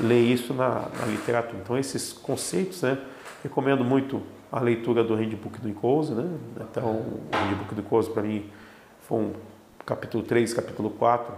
lê 0.00 0.20
isso 0.20 0.54
na, 0.54 0.88
na 0.98 1.06
literatura. 1.06 1.60
Então, 1.62 1.76
esses 1.76 2.12
conceitos, 2.12 2.82
né, 2.82 2.98
recomendo 3.42 3.84
muito 3.84 4.22
a 4.52 4.60
leitura 4.60 5.02
do 5.02 5.14
Handbook 5.14 5.60
do 5.60 5.68
Encose, 5.68 6.12
né? 6.12 6.28
Então, 6.60 6.84
o 6.84 7.28
Handbook 7.32 7.74
do 7.74 7.80
Encose, 7.80 8.10
para 8.10 8.22
mim, 8.22 8.50
foi 9.02 9.18
um 9.18 9.32
capítulo 9.84 10.22
3, 10.22 10.54
capítulo 10.54 10.90
4, 10.90 11.34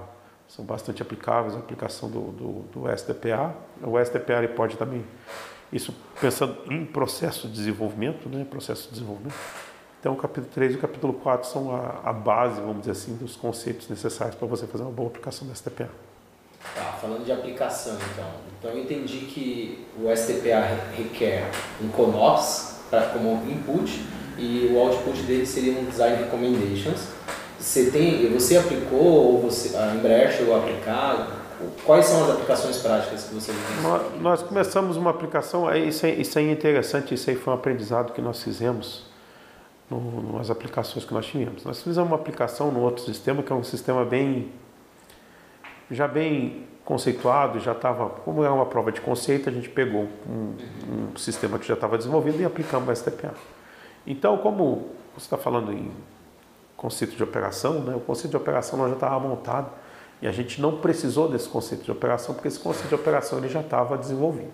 são 0.48 0.64
bastante 0.64 1.00
aplicáveis 1.00 1.54
a 1.54 1.58
aplicação 1.58 2.10
do, 2.10 2.20
do, 2.32 2.52
do 2.72 2.90
SDPA. 2.90 3.54
O 3.82 3.98
SDPA 3.98 4.34
ele 4.34 4.48
pode 4.48 4.76
também, 4.76 5.04
isso 5.72 5.94
pensando 6.20 6.58
em 6.70 6.84
processo 6.84 7.48
de 7.48 7.54
desenvolvimento, 7.54 8.28
né, 8.28 8.46
processo 8.48 8.84
de 8.88 8.94
desenvolvimento. 8.94 9.34
Então, 10.02 10.14
o 10.14 10.16
capítulo 10.16 10.48
3 10.52 10.72
e 10.72 10.74
o 10.74 10.78
capítulo 10.80 11.12
4 11.12 11.48
são 11.48 11.72
a, 11.72 12.00
a 12.02 12.12
base, 12.12 12.60
vamos 12.60 12.80
dizer 12.80 12.90
assim, 12.90 13.14
dos 13.14 13.36
conceitos 13.36 13.88
necessários 13.88 14.34
para 14.34 14.48
você 14.48 14.66
fazer 14.66 14.82
uma 14.82 14.90
boa 14.90 15.08
aplicação 15.08 15.46
do 15.46 15.54
STPA. 15.54 15.88
Tá, 16.74 16.98
falando 17.00 17.24
de 17.24 17.30
aplicação, 17.30 17.96
então. 18.12 18.26
Então, 18.58 18.70
eu 18.72 18.82
entendi 18.82 19.18
que 19.26 19.86
o 19.96 20.12
STPA 20.16 20.60
requer 20.96 21.48
um 21.80 21.88
CONOPS 21.88 22.80
pra, 22.90 23.10
como 23.10 23.48
input 23.48 24.04
e 24.36 24.72
o 24.72 24.78
output 24.80 25.22
dele 25.22 25.46
seria 25.46 25.78
um 25.78 25.84
Design 25.84 26.16
Recommendations 26.16 27.22
você 27.62 27.92
tem, 27.92 28.28
você 28.32 28.56
aplicou 28.56 28.98
ou 29.00 29.40
você, 29.40 29.76
a 29.76 29.94
Embraer 29.94 30.32
chegou 30.32 30.56
a 30.56 30.58
aplicar? 30.58 31.28
Quais 31.84 32.06
são 32.06 32.24
as 32.24 32.30
aplicações 32.30 32.78
práticas 32.78 33.22
que 33.22 33.34
você 33.36 33.52
viu? 33.52 33.82
Nós, 33.82 34.20
nós 34.20 34.42
começamos 34.42 34.96
uma 34.96 35.10
aplicação, 35.10 35.72
isso 35.76 36.04
é, 36.04 36.10
isso 36.10 36.36
é 36.40 36.42
interessante, 36.42 37.14
isso 37.14 37.30
aí 37.30 37.36
foi 37.36 37.52
um 37.52 37.56
aprendizado 37.56 38.12
que 38.12 38.20
nós 38.20 38.42
fizemos 38.42 39.04
no, 39.98 40.38
nas 40.38 40.50
aplicações 40.50 41.04
que 41.04 41.12
nós 41.12 41.26
tínhamos. 41.26 41.64
Nós 41.64 41.82
fizemos 41.82 42.08
uma 42.10 42.16
aplicação 42.16 42.70
no 42.70 42.80
outro 42.80 43.04
sistema, 43.04 43.42
que 43.42 43.52
é 43.52 43.54
um 43.54 43.62
sistema 43.62 44.04
bem, 44.04 44.50
já 45.90 46.08
bem 46.08 46.66
conceituado, 46.84 47.60
já 47.60 47.72
estava, 47.72 48.08
como 48.08 48.42
é 48.44 48.50
uma 48.50 48.66
prova 48.66 48.90
de 48.90 49.00
conceito, 49.00 49.48
a 49.48 49.52
gente 49.52 49.68
pegou 49.68 50.08
um, 50.28 50.56
um 51.12 51.16
sistema 51.16 51.58
que 51.58 51.66
já 51.66 51.74
estava 51.74 51.96
desenvolvido 51.96 52.40
e 52.40 52.44
aplicamos 52.44 52.88
o 52.88 52.94
STPA. 52.94 53.34
Então, 54.06 54.36
como 54.38 54.90
você 55.14 55.26
está 55.26 55.36
falando 55.36 55.72
em 55.72 55.90
conceito 56.76 57.14
de 57.14 57.22
operação, 57.22 57.80
né? 57.80 57.94
o 57.94 58.00
conceito 58.00 58.30
de 58.30 58.36
operação 58.36 58.88
já 58.88 58.94
estava 58.94 59.20
montado 59.20 59.70
e 60.20 60.26
a 60.26 60.32
gente 60.32 60.60
não 60.60 60.78
precisou 60.78 61.28
desse 61.28 61.48
conceito 61.48 61.84
de 61.84 61.92
operação 61.92 62.34
porque 62.34 62.48
esse 62.48 62.58
conceito 62.58 62.88
de 62.88 62.94
operação 62.94 63.38
ele 63.38 63.48
já 63.48 63.60
estava 63.60 63.96
desenvolvido. 63.96 64.50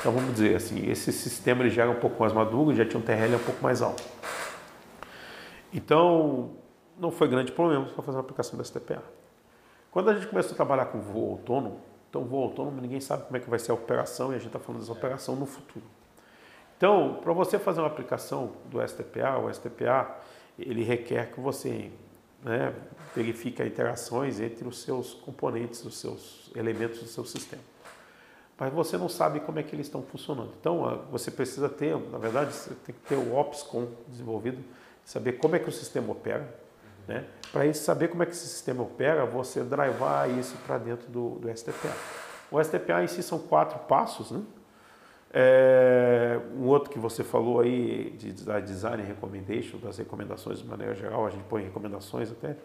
Então 0.00 0.12
vamos 0.12 0.32
dizer 0.32 0.56
assim, 0.56 0.90
esse 0.90 1.12
sistema 1.12 1.62
ele 1.62 1.70
já 1.70 1.82
era 1.82 1.90
um 1.90 1.96
pouco 1.96 2.20
mais 2.20 2.32
maduro, 2.32 2.74
já 2.74 2.86
tinha 2.86 2.98
um 2.98 3.02
TRL 3.02 3.34
um 3.34 3.44
pouco 3.44 3.62
mais 3.62 3.82
alto. 3.82 4.02
Então 5.72 6.50
não 6.98 7.10
foi 7.10 7.28
grande 7.28 7.52
problema 7.52 7.86
para 7.86 8.02
fazer 8.02 8.16
uma 8.16 8.22
aplicação 8.22 8.58
da 8.58 8.64
STPA. 8.64 9.02
Quando 9.90 10.10
a 10.10 10.14
gente 10.14 10.26
começou 10.26 10.52
a 10.52 10.56
trabalhar 10.56 10.86
com 10.86 11.00
voo 11.00 11.32
autônomo, 11.32 11.80
então 12.08 12.24
voo 12.24 12.44
autônomo 12.44 12.80
ninguém 12.80 13.00
sabe 13.00 13.24
como 13.24 13.36
é 13.36 13.40
que 13.40 13.48
vai 13.48 13.58
ser 13.58 13.72
a 13.72 13.74
operação 13.74 14.32
e 14.32 14.36
a 14.36 14.38
gente 14.38 14.48
está 14.48 14.58
falando 14.58 14.80
dessa 14.80 14.92
operação 14.92 15.34
no 15.34 15.46
futuro. 15.46 15.84
Então, 16.76 17.18
para 17.22 17.32
você 17.32 17.58
fazer 17.58 17.80
uma 17.80 17.88
aplicação 17.88 18.52
do 18.66 18.80
STPA, 18.86 19.38
o 19.38 19.52
STPA, 19.52 20.16
ele 20.58 20.82
requer 20.82 21.30
que 21.32 21.38
você 21.38 21.90
né, 22.42 22.74
verifique 23.14 23.60
as 23.60 23.68
interações 23.68 24.40
entre 24.40 24.66
os 24.66 24.80
seus 24.82 25.12
componentes, 25.12 25.84
os 25.84 25.98
seus 25.98 26.50
elementos 26.54 27.00
do 27.00 27.06
seu 27.06 27.24
sistema. 27.24 27.62
Mas 28.58 28.72
você 28.72 28.96
não 28.96 29.08
sabe 29.08 29.40
como 29.40 29.58
é 29.58 29.62
que 29.62 29.74
eles 29.74 29.86
estão 29.86 30.02
funcionando. 30.02 30.52
Então, 30.58 31.04
você 31.10 31.30
precisa 31.30 31.68
ter, 31.68 31.96
na 32.10 32.18
verdade, 32.18 32.52
você 32.52 32.74
tem 32.74 32.94
que 32.94 33.00
ter 33.02 33.16
o 33.16 33.36
OPSCOM 33.36 33.88
desenvolvido, 34.08 34.62
saber 35.10 35.32
como 35.32 35.56
é 35.56 35.58
que 35.58 35.68
o 35.68 35.72
sistema 35.72 36.12
opera. 36.12 36.48
Né? 37.08 37.24
Para 37.50 37.74
saber 37.74 38.06
como 38.06 38.22
é 38.22 38.26
que 38.26 38.32
esse 38.32 38.46
sistema 38.46 38.84
opera, 38.84 39.26
você 39.26 39.64
drivar 39.64 40.30
isso 40.30 40.56
para 40.64 40.78
dentro 40.78 41.10
do, 41.10 41.30
do 41.30 41.56
STPA. 41.56 41.92
O 42.48 42.62
STPA 42.62 43.02
em 43.02 43.08
si 43.08 43.20
são 43.20 43.40
quatro 43.40 43.80
passos. 43.80 44.30
Né? 44.30 44.40
É, 45.32 46.38
um 46.54 46.66
outro 46.66 46.90
que 46.90 46.98
você 46.98 47.24
falou 47.24 47.58
aí 47.58 48.10
de 48.10 48.32
design 48.32 49.02
recommendation, 49.02 49.78
das 49.78 49.98
recomendações 49.98 50.60
de 50.60 50.66
maneira 50.66 50.94
geral, 50.94 51.26
a 51.26 51.30
gente 51.30 51.42
põe 51.44 51.64
recomendações 51.64 52.30
até. 52.30 52.56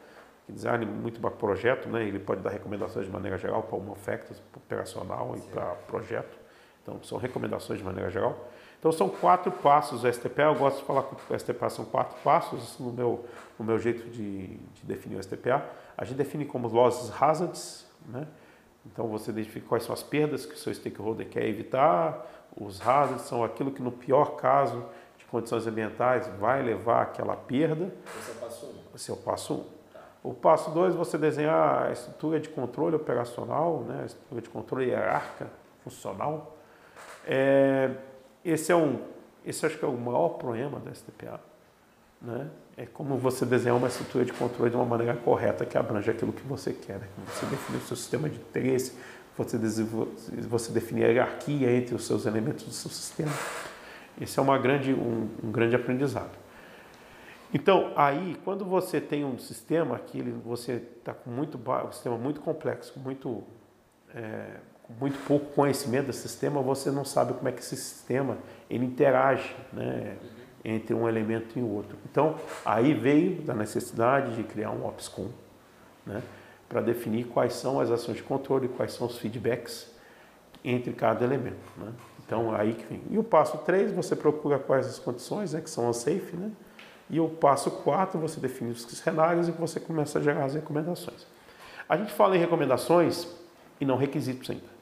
Design 0.47 0.85
muito 0.85 1.19
para 1.19 1.31
projeto, 1.31 1.89
né? 1.89 2.03
Ele 2.03 2.19
pode 2.19 2.41
dar 2.41 2.51
recomendações 2.51 3.07
de 3.07 3.11
maneira 3.11 3.35
geral 3.35 3.63
para 3.63 3.75
uma 3.77 3.93
oferta 3.93 4.31
operacional 4.55 5.33
Sim. 5.33 5.41
e 5.43 5.51
para 5.51 5.65
projeto. 5.87 6.37
Então 6.83 7.01
são 7.01 7.17
recomendações 7.17 7.79
de 7.79 7.85
maneira 7.85 8.11
geral. 8.11 8.47
Então 8.85 8.93
são 8.93 9.09
quatro 9.09 9.51
passos 9.51 10.03
o 10.03 10.13
STPA. 10.13 10.43
Eu 10.43 10.53
gosto 10.53 10.77
de 10.77 10.83
falar 10.83 11.01
que 11.01 11.33
o 11.33 11.39
STPA 11.39 11.71
são 11.71 11.85
quatro 11.85 12.15
passos 12.23 12.77
no 12.77 12.93
meu, 12.93 13.25
no 13.57 13.65
meu 13.65 13.79
jeito 13.79 14.07
de, 14.11 14.45
de 14.45 14.83
definir 14.83 15.17
o 15.17 15.23
STPA. 15.23 15.65
A 15.97 16.05
gente 16.05 16.17
define 16.17 16.45
como 16.45 16.67
losses 16.67 17.11
hazards, 17.19 17.83
né? 18.07 18.27
Então 18.85 19.07
você 19.07 19.31
identifica 19.31 19.67
quais 19.67 19.85
são 19.85 19.91
as 19.91 20.03
perdas 20.03 20.45
que 20.45 20.53
o 20.53 20.57
seu 20.57 20.71
stakeholder 20.71 21.27
quer 21.27 21.47
evitar. 21.47 22.27
Os 22.55 22.79
hazards 22.79 23.23
são 23.23 23.43
aquilo 23.43 23.71
que 23.71 23.81
no 23.81 23.91
pior 23.91 24.35
caso 24.35 24.85
de 25.17 25.25
condições 25.25 25.65
ambientais 25.65 26.27
vai 26.39 26.61
levar 26.61 27.01
àquela 27.01 27.35
perda. 27.35 27.91
Esse 28.19 28.29
é 28.29 28.33
o 28.33 28.35
passo 28.35 28.65
1. 28.67 28.69
Um. 28.69 28.73
Esse 28.93 29.09
é 29.09 29.13
o 29.15 29.17
passo 29.17 29.53
1. 29.53 29.57
Um. 29.57 29.63
Tá. 29.93 29.99
O 30.21 30.31
passo 30.31 30.69
2 30.69 30.93
é 30.93 30.97
você 30.99 31.17
desenhar 31.17 31.87
a 31.87 31.91
estrutura 31.91 32.39
de 32.39 32.49
controle 32.49 32.95
operacional, 32.95 33.79
né? 33.79 34.01
a 34.03 34.05
estrutura 34.05 34.41
de 34.43 34.49
controle 34.49 34.85
hierárquica 34.85 35.49
funcional. 35.83 36.55
É, 37.27 37.89
esse 38.45 38.71
é 38.71 38.75
um, 38.75 38.99
esse 39.43 39.65
acho 39.65 39.77
que 39.77 39.83
é 39.83 39.87
o 39.87 39.97
maior 39.97 40.29
problema 40.29 40.79
da 40.79 40.93
STPA. 40.93 41.39
Né? 42.21 42.47
É 42.77 42.85
como 42.85 43.17
você 43.17 43.45
desenhar 43.45 43.75
uma 43.75 43.87
estrutura 43.87 44.23
de 44.23 44.33
controle 44.33 44.69
de 44.69 44.75
uma 44.75 44.85
maneira 44.85 45.15
correta 45.15 45.65
que 45.65 45.77
abrange 45.77 46.09
aquilo 46.09 46.31
que 46.31 46.43
você 46.43 46.71
quer. 46.71 46.99
Né? 46.99 47.07
Você 47.27 47.45
definir 47.47 47.77
o 47.77 47.81
seu 47.81 47.97
sistema 47.97 48.29
de 48.29 48.37
interesse, 48.37 48.97
você, 49.37 49.57
você 50.47 50.71
definir 50.71 51.05
a 51.05 51.07
hierarquia 51.07 51.71
entre 51.71 51.95
os 51.95 52.05
seus 52.05 52.25
elementos 52.25 52.65
do 52.65 52.71
seu 52.71 52.91
sistema. 52.91 53.31
Esse 54.19 54.39
é 54.39 54.41
uma 54.41 54.57
grande, 54.57 54.93
um, 54.93 55.29
um 55.43 55.51
grande 55.51 55.75
aprendizado. 55.75 56.37
Então, 57.53 57.93
aí, 57.95 58.37
quando 58.43 58.65
você 58.65 58.99
tem 58.99 59.23
um 59.23 59.37
sistema 59.37 59.99
que 59.99 60.19
ele, 60.19 60.31
você 60.31 60.73
está 60.73 61.13
com 61.13 61.29
muito 61.29 61.57
um 61.57 61.91
sistema 61.91 62.17
muito 62.17 62.41
complexo, 62.41 62.99
muito 62.99 63.43
é, 64.13 64.57
muito 64.99 65.17
pouco 65.25 65.47
conhecimento 65.53 66.07
do 66.07 66.13
sistema, 66.13 66.61
você 66.61 66.91
não 66.91 67.03
sabe 67.03 67.33
como 67.33 67.47
é 67.47 67.51
que 67.51 67.59
esse 67.59 67.75
sistema 67.75 68.37
ele 68.69 68.85
interage 68.85 69.55
né, 69.73 70.17
entre 70.63 70.93
um 70.93 71.07
elemento 71.07 71.57
e 71.57 71.61
outro. 71.61 71.97
Então, 72.09 72.35
aí 72.65 72.93
veio 72.93 73.41
da 73.41 73.53
necessidade 73.53 74.35
de 74.35 74.43
criar 74.43 74.71
um 74.71 74.85
OPSCOM 74.85 75.29
né, 76.05 76.21
para 76.69 76.81
definir 76.81 77.25
quais 77.25 77.53
são 77.53 77.79
as 77.79 77.89
ações 77.89 78.17
de 78.17 78.23
controle, 78.23 78.67
quais 78.67 78.93
são 78.93 79.07
os 79.07 79.17
feedbacks 79.17 79.91
entre 80.63 80.93
cada 80.93 81.23
elemento. 81.23 81.57
Né. 81.77 81.91
Então, 82.25 82.55
aí 82.55 82.73
que 82.73 82.85
vem. 82.85 83.01
E 83.09 83.17
o 83.17 83.23
passo 83.23 83.57
3, 83.59 83.91
você 83.91 84.15
procura 84.15 84.57
quais 84.57 84.87
as 84.87 84.97
condições, 84.97 85.53
né, 85.53 85.61
que 85.61 85.69
são 85.69 85.89
as 85.89 85.97
safe, 85.97 86.35
né? 86.35 86.51
E 87.07 87.19
o 87.19 87.29
passo 87.29 87.69
4, 87.69 88.19
você 88.19 88.39
define 88.39 88.71
os 88.71 88.81
cenários 88.81 89.47
e 89.47 89.51
você 89.51 89.79
começa 89.79 90.17
a 90.17 90.21
gerar 90.21 90.45
as 90.45 90.55
recomendações. 90.55 91.27
A 91.87 91.95
gente 91.95 92.11
fala 92.11 92.35
em 92.35 92.39
recomendações 92.39 93.27
e 93.79 93.85
não 93.85 93.95
requisitos 93.95 94.49
ainda. 94.49 94.74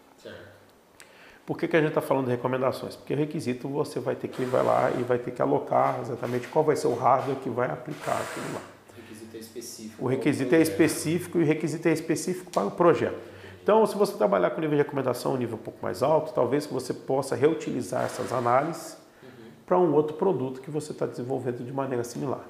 Por 1.45 1.57
que, 1.57 1.67
que 1.67 1.75
a 1.75 1.79
gente 1.79 1.89
está 1.89 2.01
falando 2.01 2.25
de 2.25 2.31
recomendações? 2.31 2.95
Porque 2.95 3.13
o 3.13 3.17
requisito 3.17 3.67
você 3.67 3.99
vai 3.99 4.15
ter 4.15 4.29
que 4.29 4.43
ir 4.43 4.45
vai 4.45 4.63
lá 4.63 4.91
e 4.97 5.03
vai 5.03 5.17
ter 5.17 5.31
que 5.31 5.41
alocar 5.41 5.99
exatamente 6.01 6.47
qual 6.47 6.63
vai 6.63 6.75
ser 6.75 6.87
o 6.87 6.95
hardware 6.95 7.35
que 7.37 7.49
vai 7.49 7.69
aplicar 7.69 8.17
aquilo 8.21 8.53
lá. 8.53 8.61
O 8.89 8.95
requisito 8.95 9.35
é 9.35 9.39
específico. 9.39 10.05
O 10.05 10.07
requisito 10.07 10.55
é 10.55 10.61
específico 10.61 11.37
e 11.39 11.43
o 11.43 11.45
requisito 11.45 11.87
é 11.87 11.91
específico 11.91 12.49
para 12.49 12.67
o 12.67 12.71
projeto. 12.71 13.19
Então, 13.61 13.85
se 13.85 13.95
você 13.95 14.17
trabalhar 14.17 14.51
com 14.51 14.61
nível 14.61 14.77
de 14.77 14.83
recomendação 14.83 15.33
um 15.33 15.37
nível 15.37 15.55
um 15.55 15.61
pouco 15.61 15.79
mais 15.81 16.01
alto, 16.01 16.33
talvez 16.33 16.65
você 16.65 16.93
possa 16.93 17.35
reutilizar 17.35 18.03
essas 18.03 18.31
análises 18.31 18.97
uhum. 19.21 19.29
para 19.65 19.77
um 19.77 19.93
outro 19.93 20.15
produto 20.15 20.61
que 20.61 20.69
você 20.69 20.91
está 20.91 21.05
desenvolvendo 21.05 21.65
de 21.65 21.71
maneira 21.71 22.03
similar. 22.03 22.45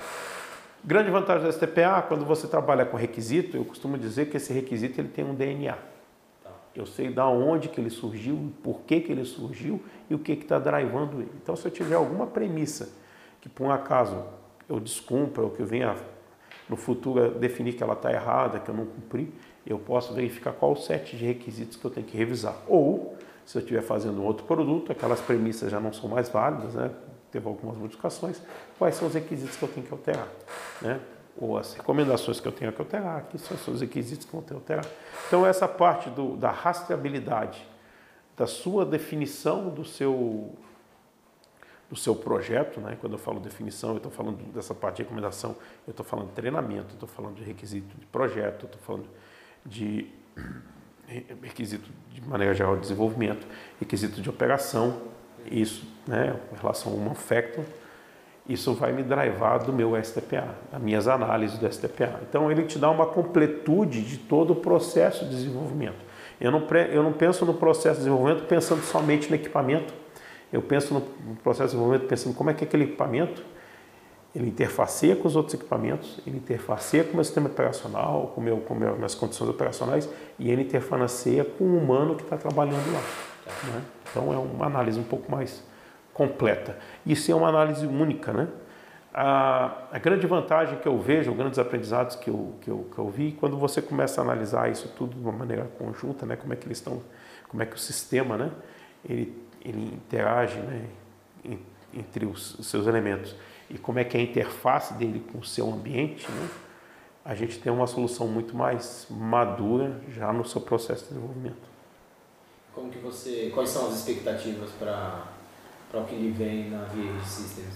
Grande 0.83 1.09
vantagem 1.09 1.43
da 1.43 1.51
STPA, 1.51 2.03
quando 2.07 2.25
você 2.25 2.47
trabalha 2.47 2.85
com 2.85 2.97
requisito, 2.97 3.57
eu 3.57 3.63
costumo 3.63 3.97
dizer 3.97 4.29
que 4.29 4.37
esse 4.37 4.51
requisito 4.51 4.99
ele 4.99 5.07
tem 5.07 5.23
um 5.23 5.33
DNA. 5.33 5.77
Eu 6.75 6.85
sei 6.85 7.11
da 7.11 7.27
onde 7.27 7.69
que 7.69 7.79
ele 7.79 7.89
surgiu, 7.89 8.51
por 8.63 8.81
que, 8.81 8.99
que 9.01 9.11
ele 9.11 9.25
surgiu 9.25 9.81
e 10.09 10.15
o 10.15 10.19
que 10.19 10.31
está 10.31 10.57
drivando 10.57 11.21
ele. 11.21 11.31
Então, 11.41 11.55
se 11.55 11.65
eu 11.67 11.71
tiver 11.71 11.95
alguma 11.95 12.25
premissa 12.25 12.89
que, 13.39 13.47
por 13.47 13.67
um 13.67 13.71
acaso, 13.71 14.23
eu 14.67 14.79
descumpra 14.79 15.43
ou 15.43 15.51
que 15.51 15.61
eu 15.61 15.65
venha 15.65 15.95
no 16.67 16.75
futuro 16.75 17.31
definir 17.31 17.73
que 17.73 17.83
ela 17.83 17.93
está 17.93 18.11
errada, 18.11 18.59
que 18.59 18.69
eu 18.69 18.75
não 18.75 18.85
cumpri, 18.85 19.31
eu 19.65 19.77
posso 19.77 20.13
verificar 20.13 20.53
qual 20.53 20.71
o 20.71 20.75
set 20.75 21.15
de 21.15 21.25
requisitos 21.25 21.77
que 21.77 21.85
eu 21.85 21.91
tenho 21.91 22.05
que 22.05 22.17
revisar. 22.17 22.55
Ou, 22.67 23.15
se 23.45 23.57
eu 23.57 23.61
estiver 23.61 23.81
fazendo 23.81 24.23
outro 24.23 24.45
produto, 24.45 24.91
aquelas 24.91 25.21
premissas 25.21 25.71
já 25.71 25.79
não 25.79 25.93
são 25.93 26.09
mais 26.09 26.29
válidas, 26.29 26.73
né? 26.73 26.91
teve 27.31 27.47
algumas 27.47 27.77
modificações, 27.77 28.39
quais 28.77 28.95
são 28.95 29.07
os 29.07 29.13
requisitos 29.15 29.57
que 29.57 29.63
eu 29.63 29.69
tenho 29.69 29.85
que 29.85 29.93
alterar. 29.93 30.27
Né? 30.81 30.99
Ou 31.35 31.57
as 31.57 31.73
recomendações 31.73 32.39
que 32.39 32.47
eu 32.47 32.51
tenho 32.51 32.71
que 32.71 32.81
alterar, 32.81 33.17
aqui 33.17 33.37
são 33.37 33.73
os 33.73 33.81
requisitos 33.81 34.25
que 34.25 34.31
vão 34.31 34.41
ter 34.41 34.49
que 34.49 34.53
alterar. 34.53 34.85
Então, 35.27 35.45
essa 35.45 35.67
parte 35.67 36.09
do, 36.09 36.37
da 36.37 36.51
rastreabilidade, 36.51 37.65
da 38.37 38.47
sua 38.47 38.85
definição 38.85 39.69
do 39.69 39.83
seu, 39.83 40.51
do 41.89 41.95
seu 41.95 42.15
projeto, 42.15 42.79
né? 42.79 42.97
quando 42.99 43.13
eu 43.13 43.19
falo 43.19 43.39
definição, 43.39 43.91
eu 43.91 43.97
estou 43.97 44.11
falando 44.11 44.37
dessa 44.51 44.73
parte 44.73 44.97
de 44.97 45.03
recomendação, 45.03 45.55
eu 45.87 45.91
estou 45.91 46.05
falando 46.05 46.27
de 46.27 46.33
treinamento, 46.33 46.93
estou 46.93 47.09
falando 47.09 47.35
de 47.35 47.43
requisito 47.43 47.97
de 47.97 48.05
projeto, 48.05 48.65
estou 48.65 48.81
falando 48.81 49.07
de 49.65 50.07
requisito 51.41 51.89
de 52.11 52.21
maneira 52.21 52.53
geral 52.53 52.75
de 52.75 52.81
desenvolvimento, 52.81 53.45
requisito 53.79 54.21
de 54.21 54.29
operação, 54.29 55.01
isso 55.51 55.85
né, 56.07 56.39
em 56.51 56.59
relação 56.59 56.91
ao 56.91 56.97
human 56.97 57.15
factor, 57.15 57.65
isso 58.47 58.73
vai 58.73 58.91
me 58.91 59.03
drivar 59.03 59.63
do 59.63 59.71
meu 59.71 59.95
STPA, 60.03 60.55
das 60.71 60.81
minhas 60.81 61.07
análises 61.07 61.57
do 61.57 61.71
STPA. 61.71 62.19
Então 62.29 62.51
ele 62.51 62.63
te 62.63 62.77
dá 62.77 62.89
uma 62.89 63.05
completude 63.05 64.01
de 64.01 64.17
todo 64.17 64.51
o 64.51 64.55
processo 64.55 65.23
de 65.25 65.31
desenvolvimento. 65.31 66.03
Eu 66.41 66.51
não, 66.51 66.67
eu 66.91 67.03
não 67.03 67.13
penso 67.13 67.45
no 67.45 67.53
processo 67.53 67.95
de 67.95 68.05
desenvolvimento 68.05 68.45
pensando 68.47 68.81
somente 68.81 69.29
no 69.29 69.35
equipamento, 69.35 69.93
eu 70.51 70.61
penso 70.61 70.93
no 70.93 71.01
processo 71.37 71.69
de 71.69 71.75
desenvolvimento 71.75 72.07
pensando 72.07 72.35
como 72.35 72.49
é 72.49 72.53
que 72.53 72.63
aquele 72.63 72.83
equipamento 72.83 73.43
ele 74.35 74.47
interfaceia 74.47 75.15
com 75.15 75.27
os 75.27 75.35
outros 75.35 75.53
equipamentos, 75.53 76.19
ele 76.25 76.37
interfaceia 76.37 77.03
com 77.03 77.11
o 77.11 77.15
meu 77.15 77.23
sistema 77.23 77.47
operacional, 77.47 78.31
com, 78.33 78.41
meu, 78.41 78.57
com 78.57 78.73
meu, 78.73 78.95
minhas 78.95 79.13
condições 79.13 79.49
operacionais 79.49 80.09
e 80.39 80.49
ele 80.49 80.63
interfaceia 80.63 81.45
com 81.45 81.63
o 81.63 81.77
humano 81.77 82.15
que 82.15 82.23
está 82.23 82.35
trabalhando 82.35 82.91
lá. 82.91 83.01
Né? 83.71 83.81
Então 84.09 84.33
é 84.33 84.37
uma 84.37 84.65
análise 84.65 84.99
um 84.99 85.03
pouco 85.03 85.31
mais 85.31 85.63
completa. 86.13 86.77
Isso 87.05 87.31
é 87.31 87.35
uma 87.35 87.49
análise 87.49 87.85
única, 87.85 88.31
né? 88.31 88.47
A, 89.13 89.85
a, 89.91 89.99
grande 89.99 90.25
vantagem 90.25 90.79
que 90.79 90.87
eu 90.87 90.99
vejo, 90.99 91.33
grandes 91.33 91.59
aprendizados 91.59 92.15
que 92.15 92.29
eu, 92.29 92.55
que, 92.61 92.69
eu, 92.69 92.87
que 92.91 92.97
eu 92.97 93.09
vi, 93.09 93.31
quando 93.33 93.57
você 93.57 93.79
começa 93.79 94.19
a 94.19 94.23
analisar 94.23 94.71
isso 94.71 94.87
tudo 94.97 95.13
de 95.13 95.21
uma 95.21 95.31
maneira 95.31 95.69
conjunta, 95.77 96.25
né? 96.25 96.35
Como 96.35 96.51
é 96.51 96.55
que 96.55 96.65
eles 96.65 96.79
estão, 96.79 97.01
como 97.47 97.61
é 97.61 97.65
que 97.65 97.75
o 97.75 97.79
sistema, 97.79 98.37
né? 98.37 98.51
Ele, 99.07 99.37
ele 99.63 99.93
interage, 99.93 100.57
né? 100.59 100.85
Entre 101.93 102.25
os, 102.25 102.57
os 102.57 102.67
seus 102.67 102.87
elementos 102.87 103.35
e 103.69 103.77
como 103.77 103.99
é 103.99 104.03
que 104.03 104.17
é 104.17 104.19
a 104.19 104.23
interface 104.23 104.95
dele 104.95 105.23
com 105.31 105.39
o 105.39 105.43
seu 105.43 105.71
ambiente, 105.71 106.29
né? 106.31 106.49
A 107.25 107.35
gente 107.35 107.59
tem 107.59 107.71
uma 107.71 107.87
solução 107.87 108.27
muito 108.27 108.55
mais 108.55 109.07
madura 109.09 110.01
já 110.09 110.33
no 110.33 110.43
seu 110.43 110.59
processo 110.59 111.03
de 111.03 111.09
desenvolvimento. 111.09 111.73
Como 112.73 112.89
que 112.89 112.97
você, 112.97 113.51
quais 113.53 113.69
são 113.69 113.87
as 113.87 113.95
expectativas 113.95 114.71
para 114.71 115.27
para 115.93 116.01
o 116.01 116.05
que 116.05 116.15
lhe 116.15 116.31
vem 116.31 116.71
na 116.71 116.85
VH 116.85 117.23
Systems? 117.23 117.75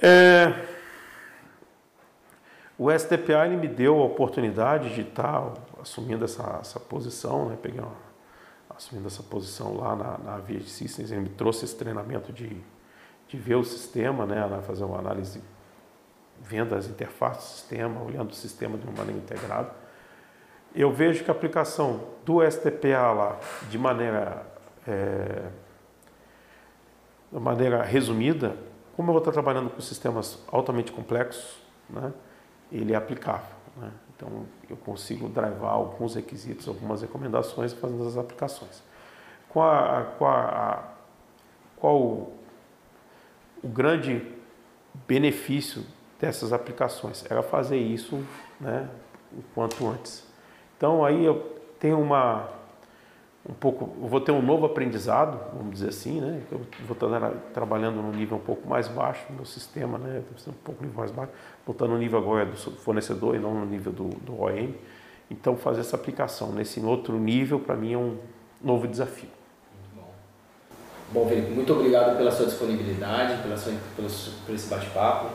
É, 0.00 0.64
o 2.78 2.90
STPA 2.90 3.44
ele 3.44 3.56
me 3.56 3.68
deu 3.68 4.00
a 4.00 4.04
oportunidade 4.06 4.94
de 4.94 5.02
estar 5.02 5.52
assumindo 5.80 6.24
essa, 6.24 6.58
essa 6.62 6.80
posição, 6.80 7.50
né? 7.50 7.58
Peguei 7.60 7.80
uma, 7.80 7.92
assumindo 8.70 9.06
essa 9.06 9.22
posição 9.22 9.76
lá 9.76 9.94
na, 9.94 10.18
na 10.18 10.38
VH 10.38 10.62
Systems, 10.68 11.12
ele 11.12 11.20
me 11.20 11.28
trouxe 11.28 11.66
esse 11.66 11.76
treinamento 11.76 12.32
de, 12.32 12.56
de 13.28 13.36
ver 13.36 13.56
o 13.56 13.64
sistema, 13.64 14.24
né? 14.24 14.48
fazer 14.66 14.84
uma 14.84 14.98
análise, 14.98 15.42
vendo 16.40 16.74
as 16.74 16.88
interfaces 16.88 17.44
do 17.44 17.56
sistema, 17.56 18.02
olhando 18.02 18.30
o 18.30 18.34
sistema 18.34 18.78
de 18.78 18.84
uma 18.86 18.96
maneira 18.96 19.20
integrada. 19.20 19.70
Eu 20.74 20.90
vejo 20.90 21.22
que 21.22 21.30
a 21.30 21.34
aplicação 21.34 22.00
do 22.24 22.40
STPA 22.50 23.12
lá, 23.12 23.38
de 23.68 23.78
maneira 23.78 24.46
é, 24.88 25.50
de 27.34 27.40
maneira 27.40 27.82
resumida, 27.82 28.56
como 28.94 29.08
eu 29.08 29.14
vou 29.14 29.18
estar 29.18 29.32
trabalhando 29.32 29.68
com 29.68 29.80
sistemas 29.80 30.38
altamente 30.46 30.92
complexos, 30.92 31.60
né, 31.90 32.12
ele 32.70 32.92
é 32.92 32.96
aplicável. 32.96 33.56
Né? 33.76 33.90
Então, 34.16 34.46
eu 34.70 34.76
consigo 34.76 35.28
drivar 35.28 35.72
alguns 35.72 36.14
requisitos, 36.14 36.68
algumas 36.68 37.02
recomendações 37.02 37.72
fazendo 37.72 38.06
as 38.06 38.16
aplicações. 38.16 38.82
Qual, 39.48 39.68
a, 39.68 40.04
qual, 40.16 40.30
a, 40.32 40.84
qual 41.76 41.96
o, 41.96 42.32
o 43.62 43.68
grande 43.68 44.24
benefício 45.06 45.84
dessas 46.20 46.52
aplicações? 46.52 47.24
Era 47.28 47.42
fazer 47.42 47.78
isso 47.78 48.24
né, 48.60 48.88
o 49.32 49.42
quanto 49.54 49.88
antes. 49.88 50.24
Então, 50.76 51.04
aí 51.04 51.24
eu 51.24 51.60
tenho 51.80 52.00
uma 52.00 52.48
um 53.46 53.52
pouco, 53.52 53.86
vou 54.08 54.20
ter 54.20 54.32
um 54.32 54.40
novo 54.40 54.64
aprendizado, 54.64 55.38
vamos 55.54 55.74
dizer 55.74 55.90
assim, 55.90 56.18
né? 56.18 56.40
Eu 56.50 56.62
vou 56.86 56.94
estar 56.94 57.30
trabalhando 57.52 57.96
num 57.96 58.10
nível 58.10 58.38
um 58.38 58.40
pouco 58.40 58.66
mais 58.66 58.88
baixo 58.88 59.26
no 59.30 59.44
sistema, 59.44 59.98
né? 59.98 60.22
Um 60.48 60.52
pouco 60.52 60.82
nível 60.82 60.98
mais 60.98 61.10
baixo, 61.10 61.32
vou 61.66 61.72
estar 61.72 61.86
no 61.86 61.98
nível 61.98 62.18
agora 62.18 62.46
do 62.46 62.56
fornecedor 62.56 63.36
e 63.36 63.38
não 63.38 63.54
no 63.54 63.66
nível 63.66 63.92
do, 63.92 64.08
do 64.08 64.40
OEM. 64.40 64.74
Então, 65.30 65.56
fazer 65.56 65.80
essa 65.80 65.94
aplicação 65.96 66.52
nesse 66.52 66.80
outro 66.80 67.18
nível, 67.18 67.60
para 67.60 67.74
mim, 67.76 67.92
é 67.92 67.98
um 67.98 68.16
novo 68.62 68.88
desafio. 68.88 69.28
Muito 69.78 69.94
bom. 69.94 70.12
Bom, 71.12 71.28
Felipe, 71.28 71.50
muito 71.50 71.72
obrigado 71.72 72.16
pela 72.16 72.30
sua 72.30 72.46
disponibilidade, 72.46 73.42
pela 73.42 73.58
sua, 73.58 73.74
pelo, 73.94 74.08
por 74.46 74.54
esse 74.54 74.68
bate-papo. 74.68 75.28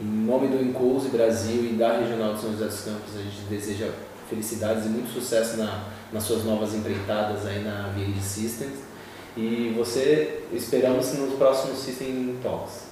Em 0.00 0.04
nome 0.04 0.48
do 0.48 0.60
Incluse 0.60 1.08
Brasil 1.08 1.64
e 1.64 1.74
da 1.74 1.98
Regional 1.98 2.34
de 2.34 2.40
São 2.40 2.50
José 2.50 2.64
dos 2.64 2.80
Campos, 2.80 3.16
a 3.16 3.22
gente 3.22 3.42
deseja 3.48 3.92
felicidades 4.28 4.86
e 4.86 4.88
muito 4.88 5.08
sucesso 5.10 5.56
na, 5.56 5.84
nas 6.14 6.22
suas 6.22 6.44
novas 6.44 6.72
empreitadas 6.72 7.44
aí 7.44 7.64
na 7.64 7.88
Viride 7.88 8.22
Systems. 8.22 8.78
E 9.36 9.74
você, 9.76 10.44
esperamos 10.52 11.12
nos 11.18 11.34
próximos 11.34 11.78
System 11.78 12.38
Talks. 12.40 12.88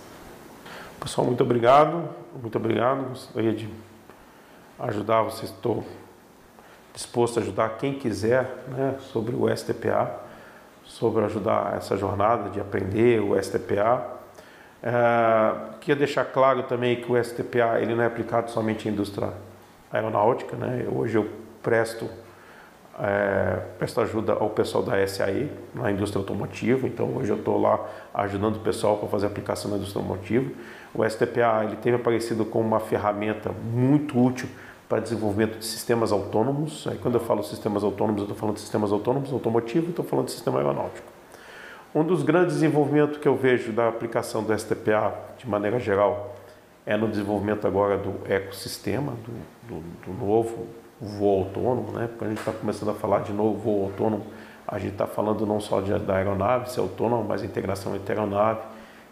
Pessoal, 0.99 1.29
muito 1.29 1.45
obrigado. 1.45 2.09
Muito 2.43 2.59
obrigado. 2.59 3.11
Gostaria 3.11 3.53
de 3.53 3.69
ajudar 4.81 5.23
vocês. 5.23 5.53
Estou 5.53 5.85
disposto 6.93 7.39
a 7.39 7.43
ajudar 7.43 7.79
quem 7.79 7.95
quiser 7.95 8.65
né, 8.67 8.97
sobre 9.13 9.37
o 9.37 9.49
STPA, 9.57 10.19
sobre 10.85 11.25
ajudar 11.25 11.77
essa 11.77 11.97
jornada 11.97 12.51
de 12.51 12.61
aprender 12.61 13.21
o 13.21 13.41
STPA. 13.41 14.05
É, 14.83 15.77
queria 15.81 15.95
deixar 15.95 16.25
claro 16.25 16.65
também 16.65 16.97
que 17.01 17.13
o 17.13 17.23
STPA 17.23 17.81
ele 17.81 17.95
não 17.95 18.03
é 18.03 18.07
aplicado 18.07 18.51
somente 18.51 18.89
à 18.89 18.91
indústria 18.91 19.33
aeronáutica. 19.93 20.57
Né? 20.57 20.89
Hoje 20.93 21.17
eu 21.17 21.31
presto, 21.63 22.11
é, 23.01 23.59
ajuda 24.03 24.35
ao 24.35 24.51
pessoal 24.51 24.83
da 24.83 25.07
SAE 25.07 25.51
na 25.75 25.91
indústria 25.91 26.21
automotiva, 26.21 26.87
então 26.87 27.17
hoje 27.17 27.31
eu 27.31 27.37
estou 27.37 27.61
lá 27.61 27.81
ajudando 28.13 28.57
o 28.57 28.61
pessoal 28.61 28.99
para 28.99 29.09
fazer 29.09 29.27
aplicação 29.27 29.71
na 29.71 29.77
indústria 29.77 30.03
automotiva. 30.03 30.51
O 30.95 31.09
STPA 31.09 31.65
ele 31.65 31.77
teve 31.77 31.97
aparecido 31.97 32.45
como 32.45 32.67
uma 32.67 32.81
ferramenta 32.81 33.51
muito 33.51 34.23
útil 34.23 34.49
para 34.89 35.01
desenvolvimento 35.01 35.59
de 35.59 35.65
sistemas 35.65 36.13
autônomos. 36.13 36.87
Aí, 36.87 36.99
quando 36.99 37.15
eu 37.15 37.21
falo 37.21 37.43
sistemas 37.43 37.83
autônomos, 37.83 38.21
eu 38.21 38.25
estou 38.25 38.37
falando 38.37 38.57
de 38.57 38.61
sistemas 38.61 38.93
autônomos 38.93 39.33
automotivos, 39.33 39.89
estou 39.89 40.05
falando 40.05 40.27
de 40.27 40.33
sistema 40.33 40.59
aeronáutico. 40.59 41.07
Um 41.95 42.05
dos 42.05 42.23
grandes 42.23 42.57
desenvolvimentos 42.57 43.17
que 43.17 43.27
eu 43.27 43.35
vejo 43.35 43.73
da 43.73 43.89
aplicação 43.89 44.43
do 44.43 44.59
STPA, 44.59 45.15
de 45.39 45.49
maneira 45.49 45.79
geral, 45.79 46.37
é 46.85 46.97
no 46.97 47.09
desenvolvimento 47.09 47.67
agora 47.67 47.97
do 47.97 48.15
ecossistema, 48.31 49.13
do, 49.13 49.77
do, 49.77 49.81
do 50.07 50.25
novo 50.25 50.67
voo 51.03 51.41
autônomo, 51.41 51.93
né? 51.93 52.09
Quando 52.17 52.31
a 52.31 52.35
gente 52.35 52.39
está 52.39 52.53
começando 52.53 52.91
a 52.91 52.95
falar 52.95 53.21
de 53.21 53.33
novo 53.33 53.59
voo 53.59 53.85
autônomo, 53.87 54.25
a 54.67 54.79
gente 54.79 54.93
está 54.93 55.07
falando 55.07 55.45
não 55.45 55.61
só 55.61 55.81
de, 55.81 55.93
da 55.99 56.17
aeronave 56.17 56.71
ser 56.71 56.81
autônoma, 56.81 57.25
mas 57.25 57.43
a 57.43 57.45
integração 57.45 57.97
entre 57.97 58.13
aeronave, 58.13 58.61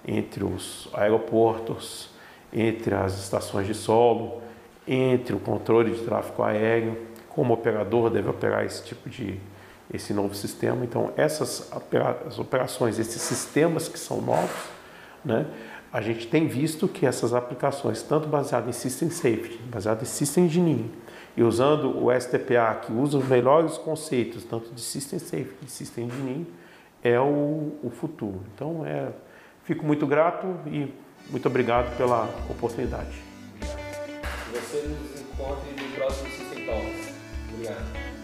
entre 0.07 0.45
os 0.45 0.89
aeroportos, 0.95 2.11
entre 2.53 2.95
as 2.95 3.19
estações 3.19 3.67
de 3.67 3.75
solo, 3.75 4.41
entre 4.87 5.35
o 5.35 5.41
controle 5.41 5.93
de 5.93 6.03
tráfego 6.03 6.43
aéreo, 6.43 6.97
como 7.29 7.51
o 7.53 7.55
operador 7.55 8.09
deve 8.11 8.29
operar 8.29 8.65
esse 8.65 8.85
tipo 8.85 9.09
de 9.09 9.39
esse 9.93 10.15
novo 10.15 10.35
sistema. 10.37 10.85
Então, 10.85 11.13
essas 11.17 11.69
operações, 12.39 12.99
esses 13.01 13.21
sistemas 13.21 13.89
que 13.89 13.99
são 13.99 14.21
novos, 14.21 14.69
né, 15.25 15.47
a 15.93 16.01
gente 16.01 16.29
tem 16.29 16.47
visto 16.47 16.87
que 16.87 17.05
essas 17.05 17.35
aplicações, 17.35 18.01
tanto 18.01 18.29
baseadas 18.29 18.69
em 18.69 18.73
System 18.73 19.11
Safety, 19.11 19.59
baseadas 19.65 20.09
em 20.09 20.13
System 20.13 20.45
Engineering, 20.45 20.91
e 21.37 21.43
usando 21.43 22.05
o 22.05 22.11
STPA, 22.13 22.81
que 22.83 22.93
usa 22.93 23.19
os 23.19 23.27
melhores 23.27 23.79
conceitos, 23.79 24.45
tanto 24.45 24.73
de 24.73 24.81
System 24.81 25.19
Safety 25.19 25.65
e 25.67 25.71
System 25.71 26.07
Engineering, 26.07 26.47
é 27.03 27.19
o, 27.19 27.79
o 27.83 27.91
futuro. 27.91 28.41
Então, 28.55 28.85
é, 28.85 29.09
fico 29.65 29.87
muito 29.87 30.07
grato 30.07 30.47
e 30.67 30.93
muito 31.31 31.47
obrigado 31.47 31.97
pela 31.97 32.29
oportunidade 32.49 33.31
você 34.71 34.83
nos 34.83 35.11
no 35.83 35.97
próximo 35.97 36.31
System 36.31 36.67
Talks. 36.67 37.15
Obrigado. 37.53 38.20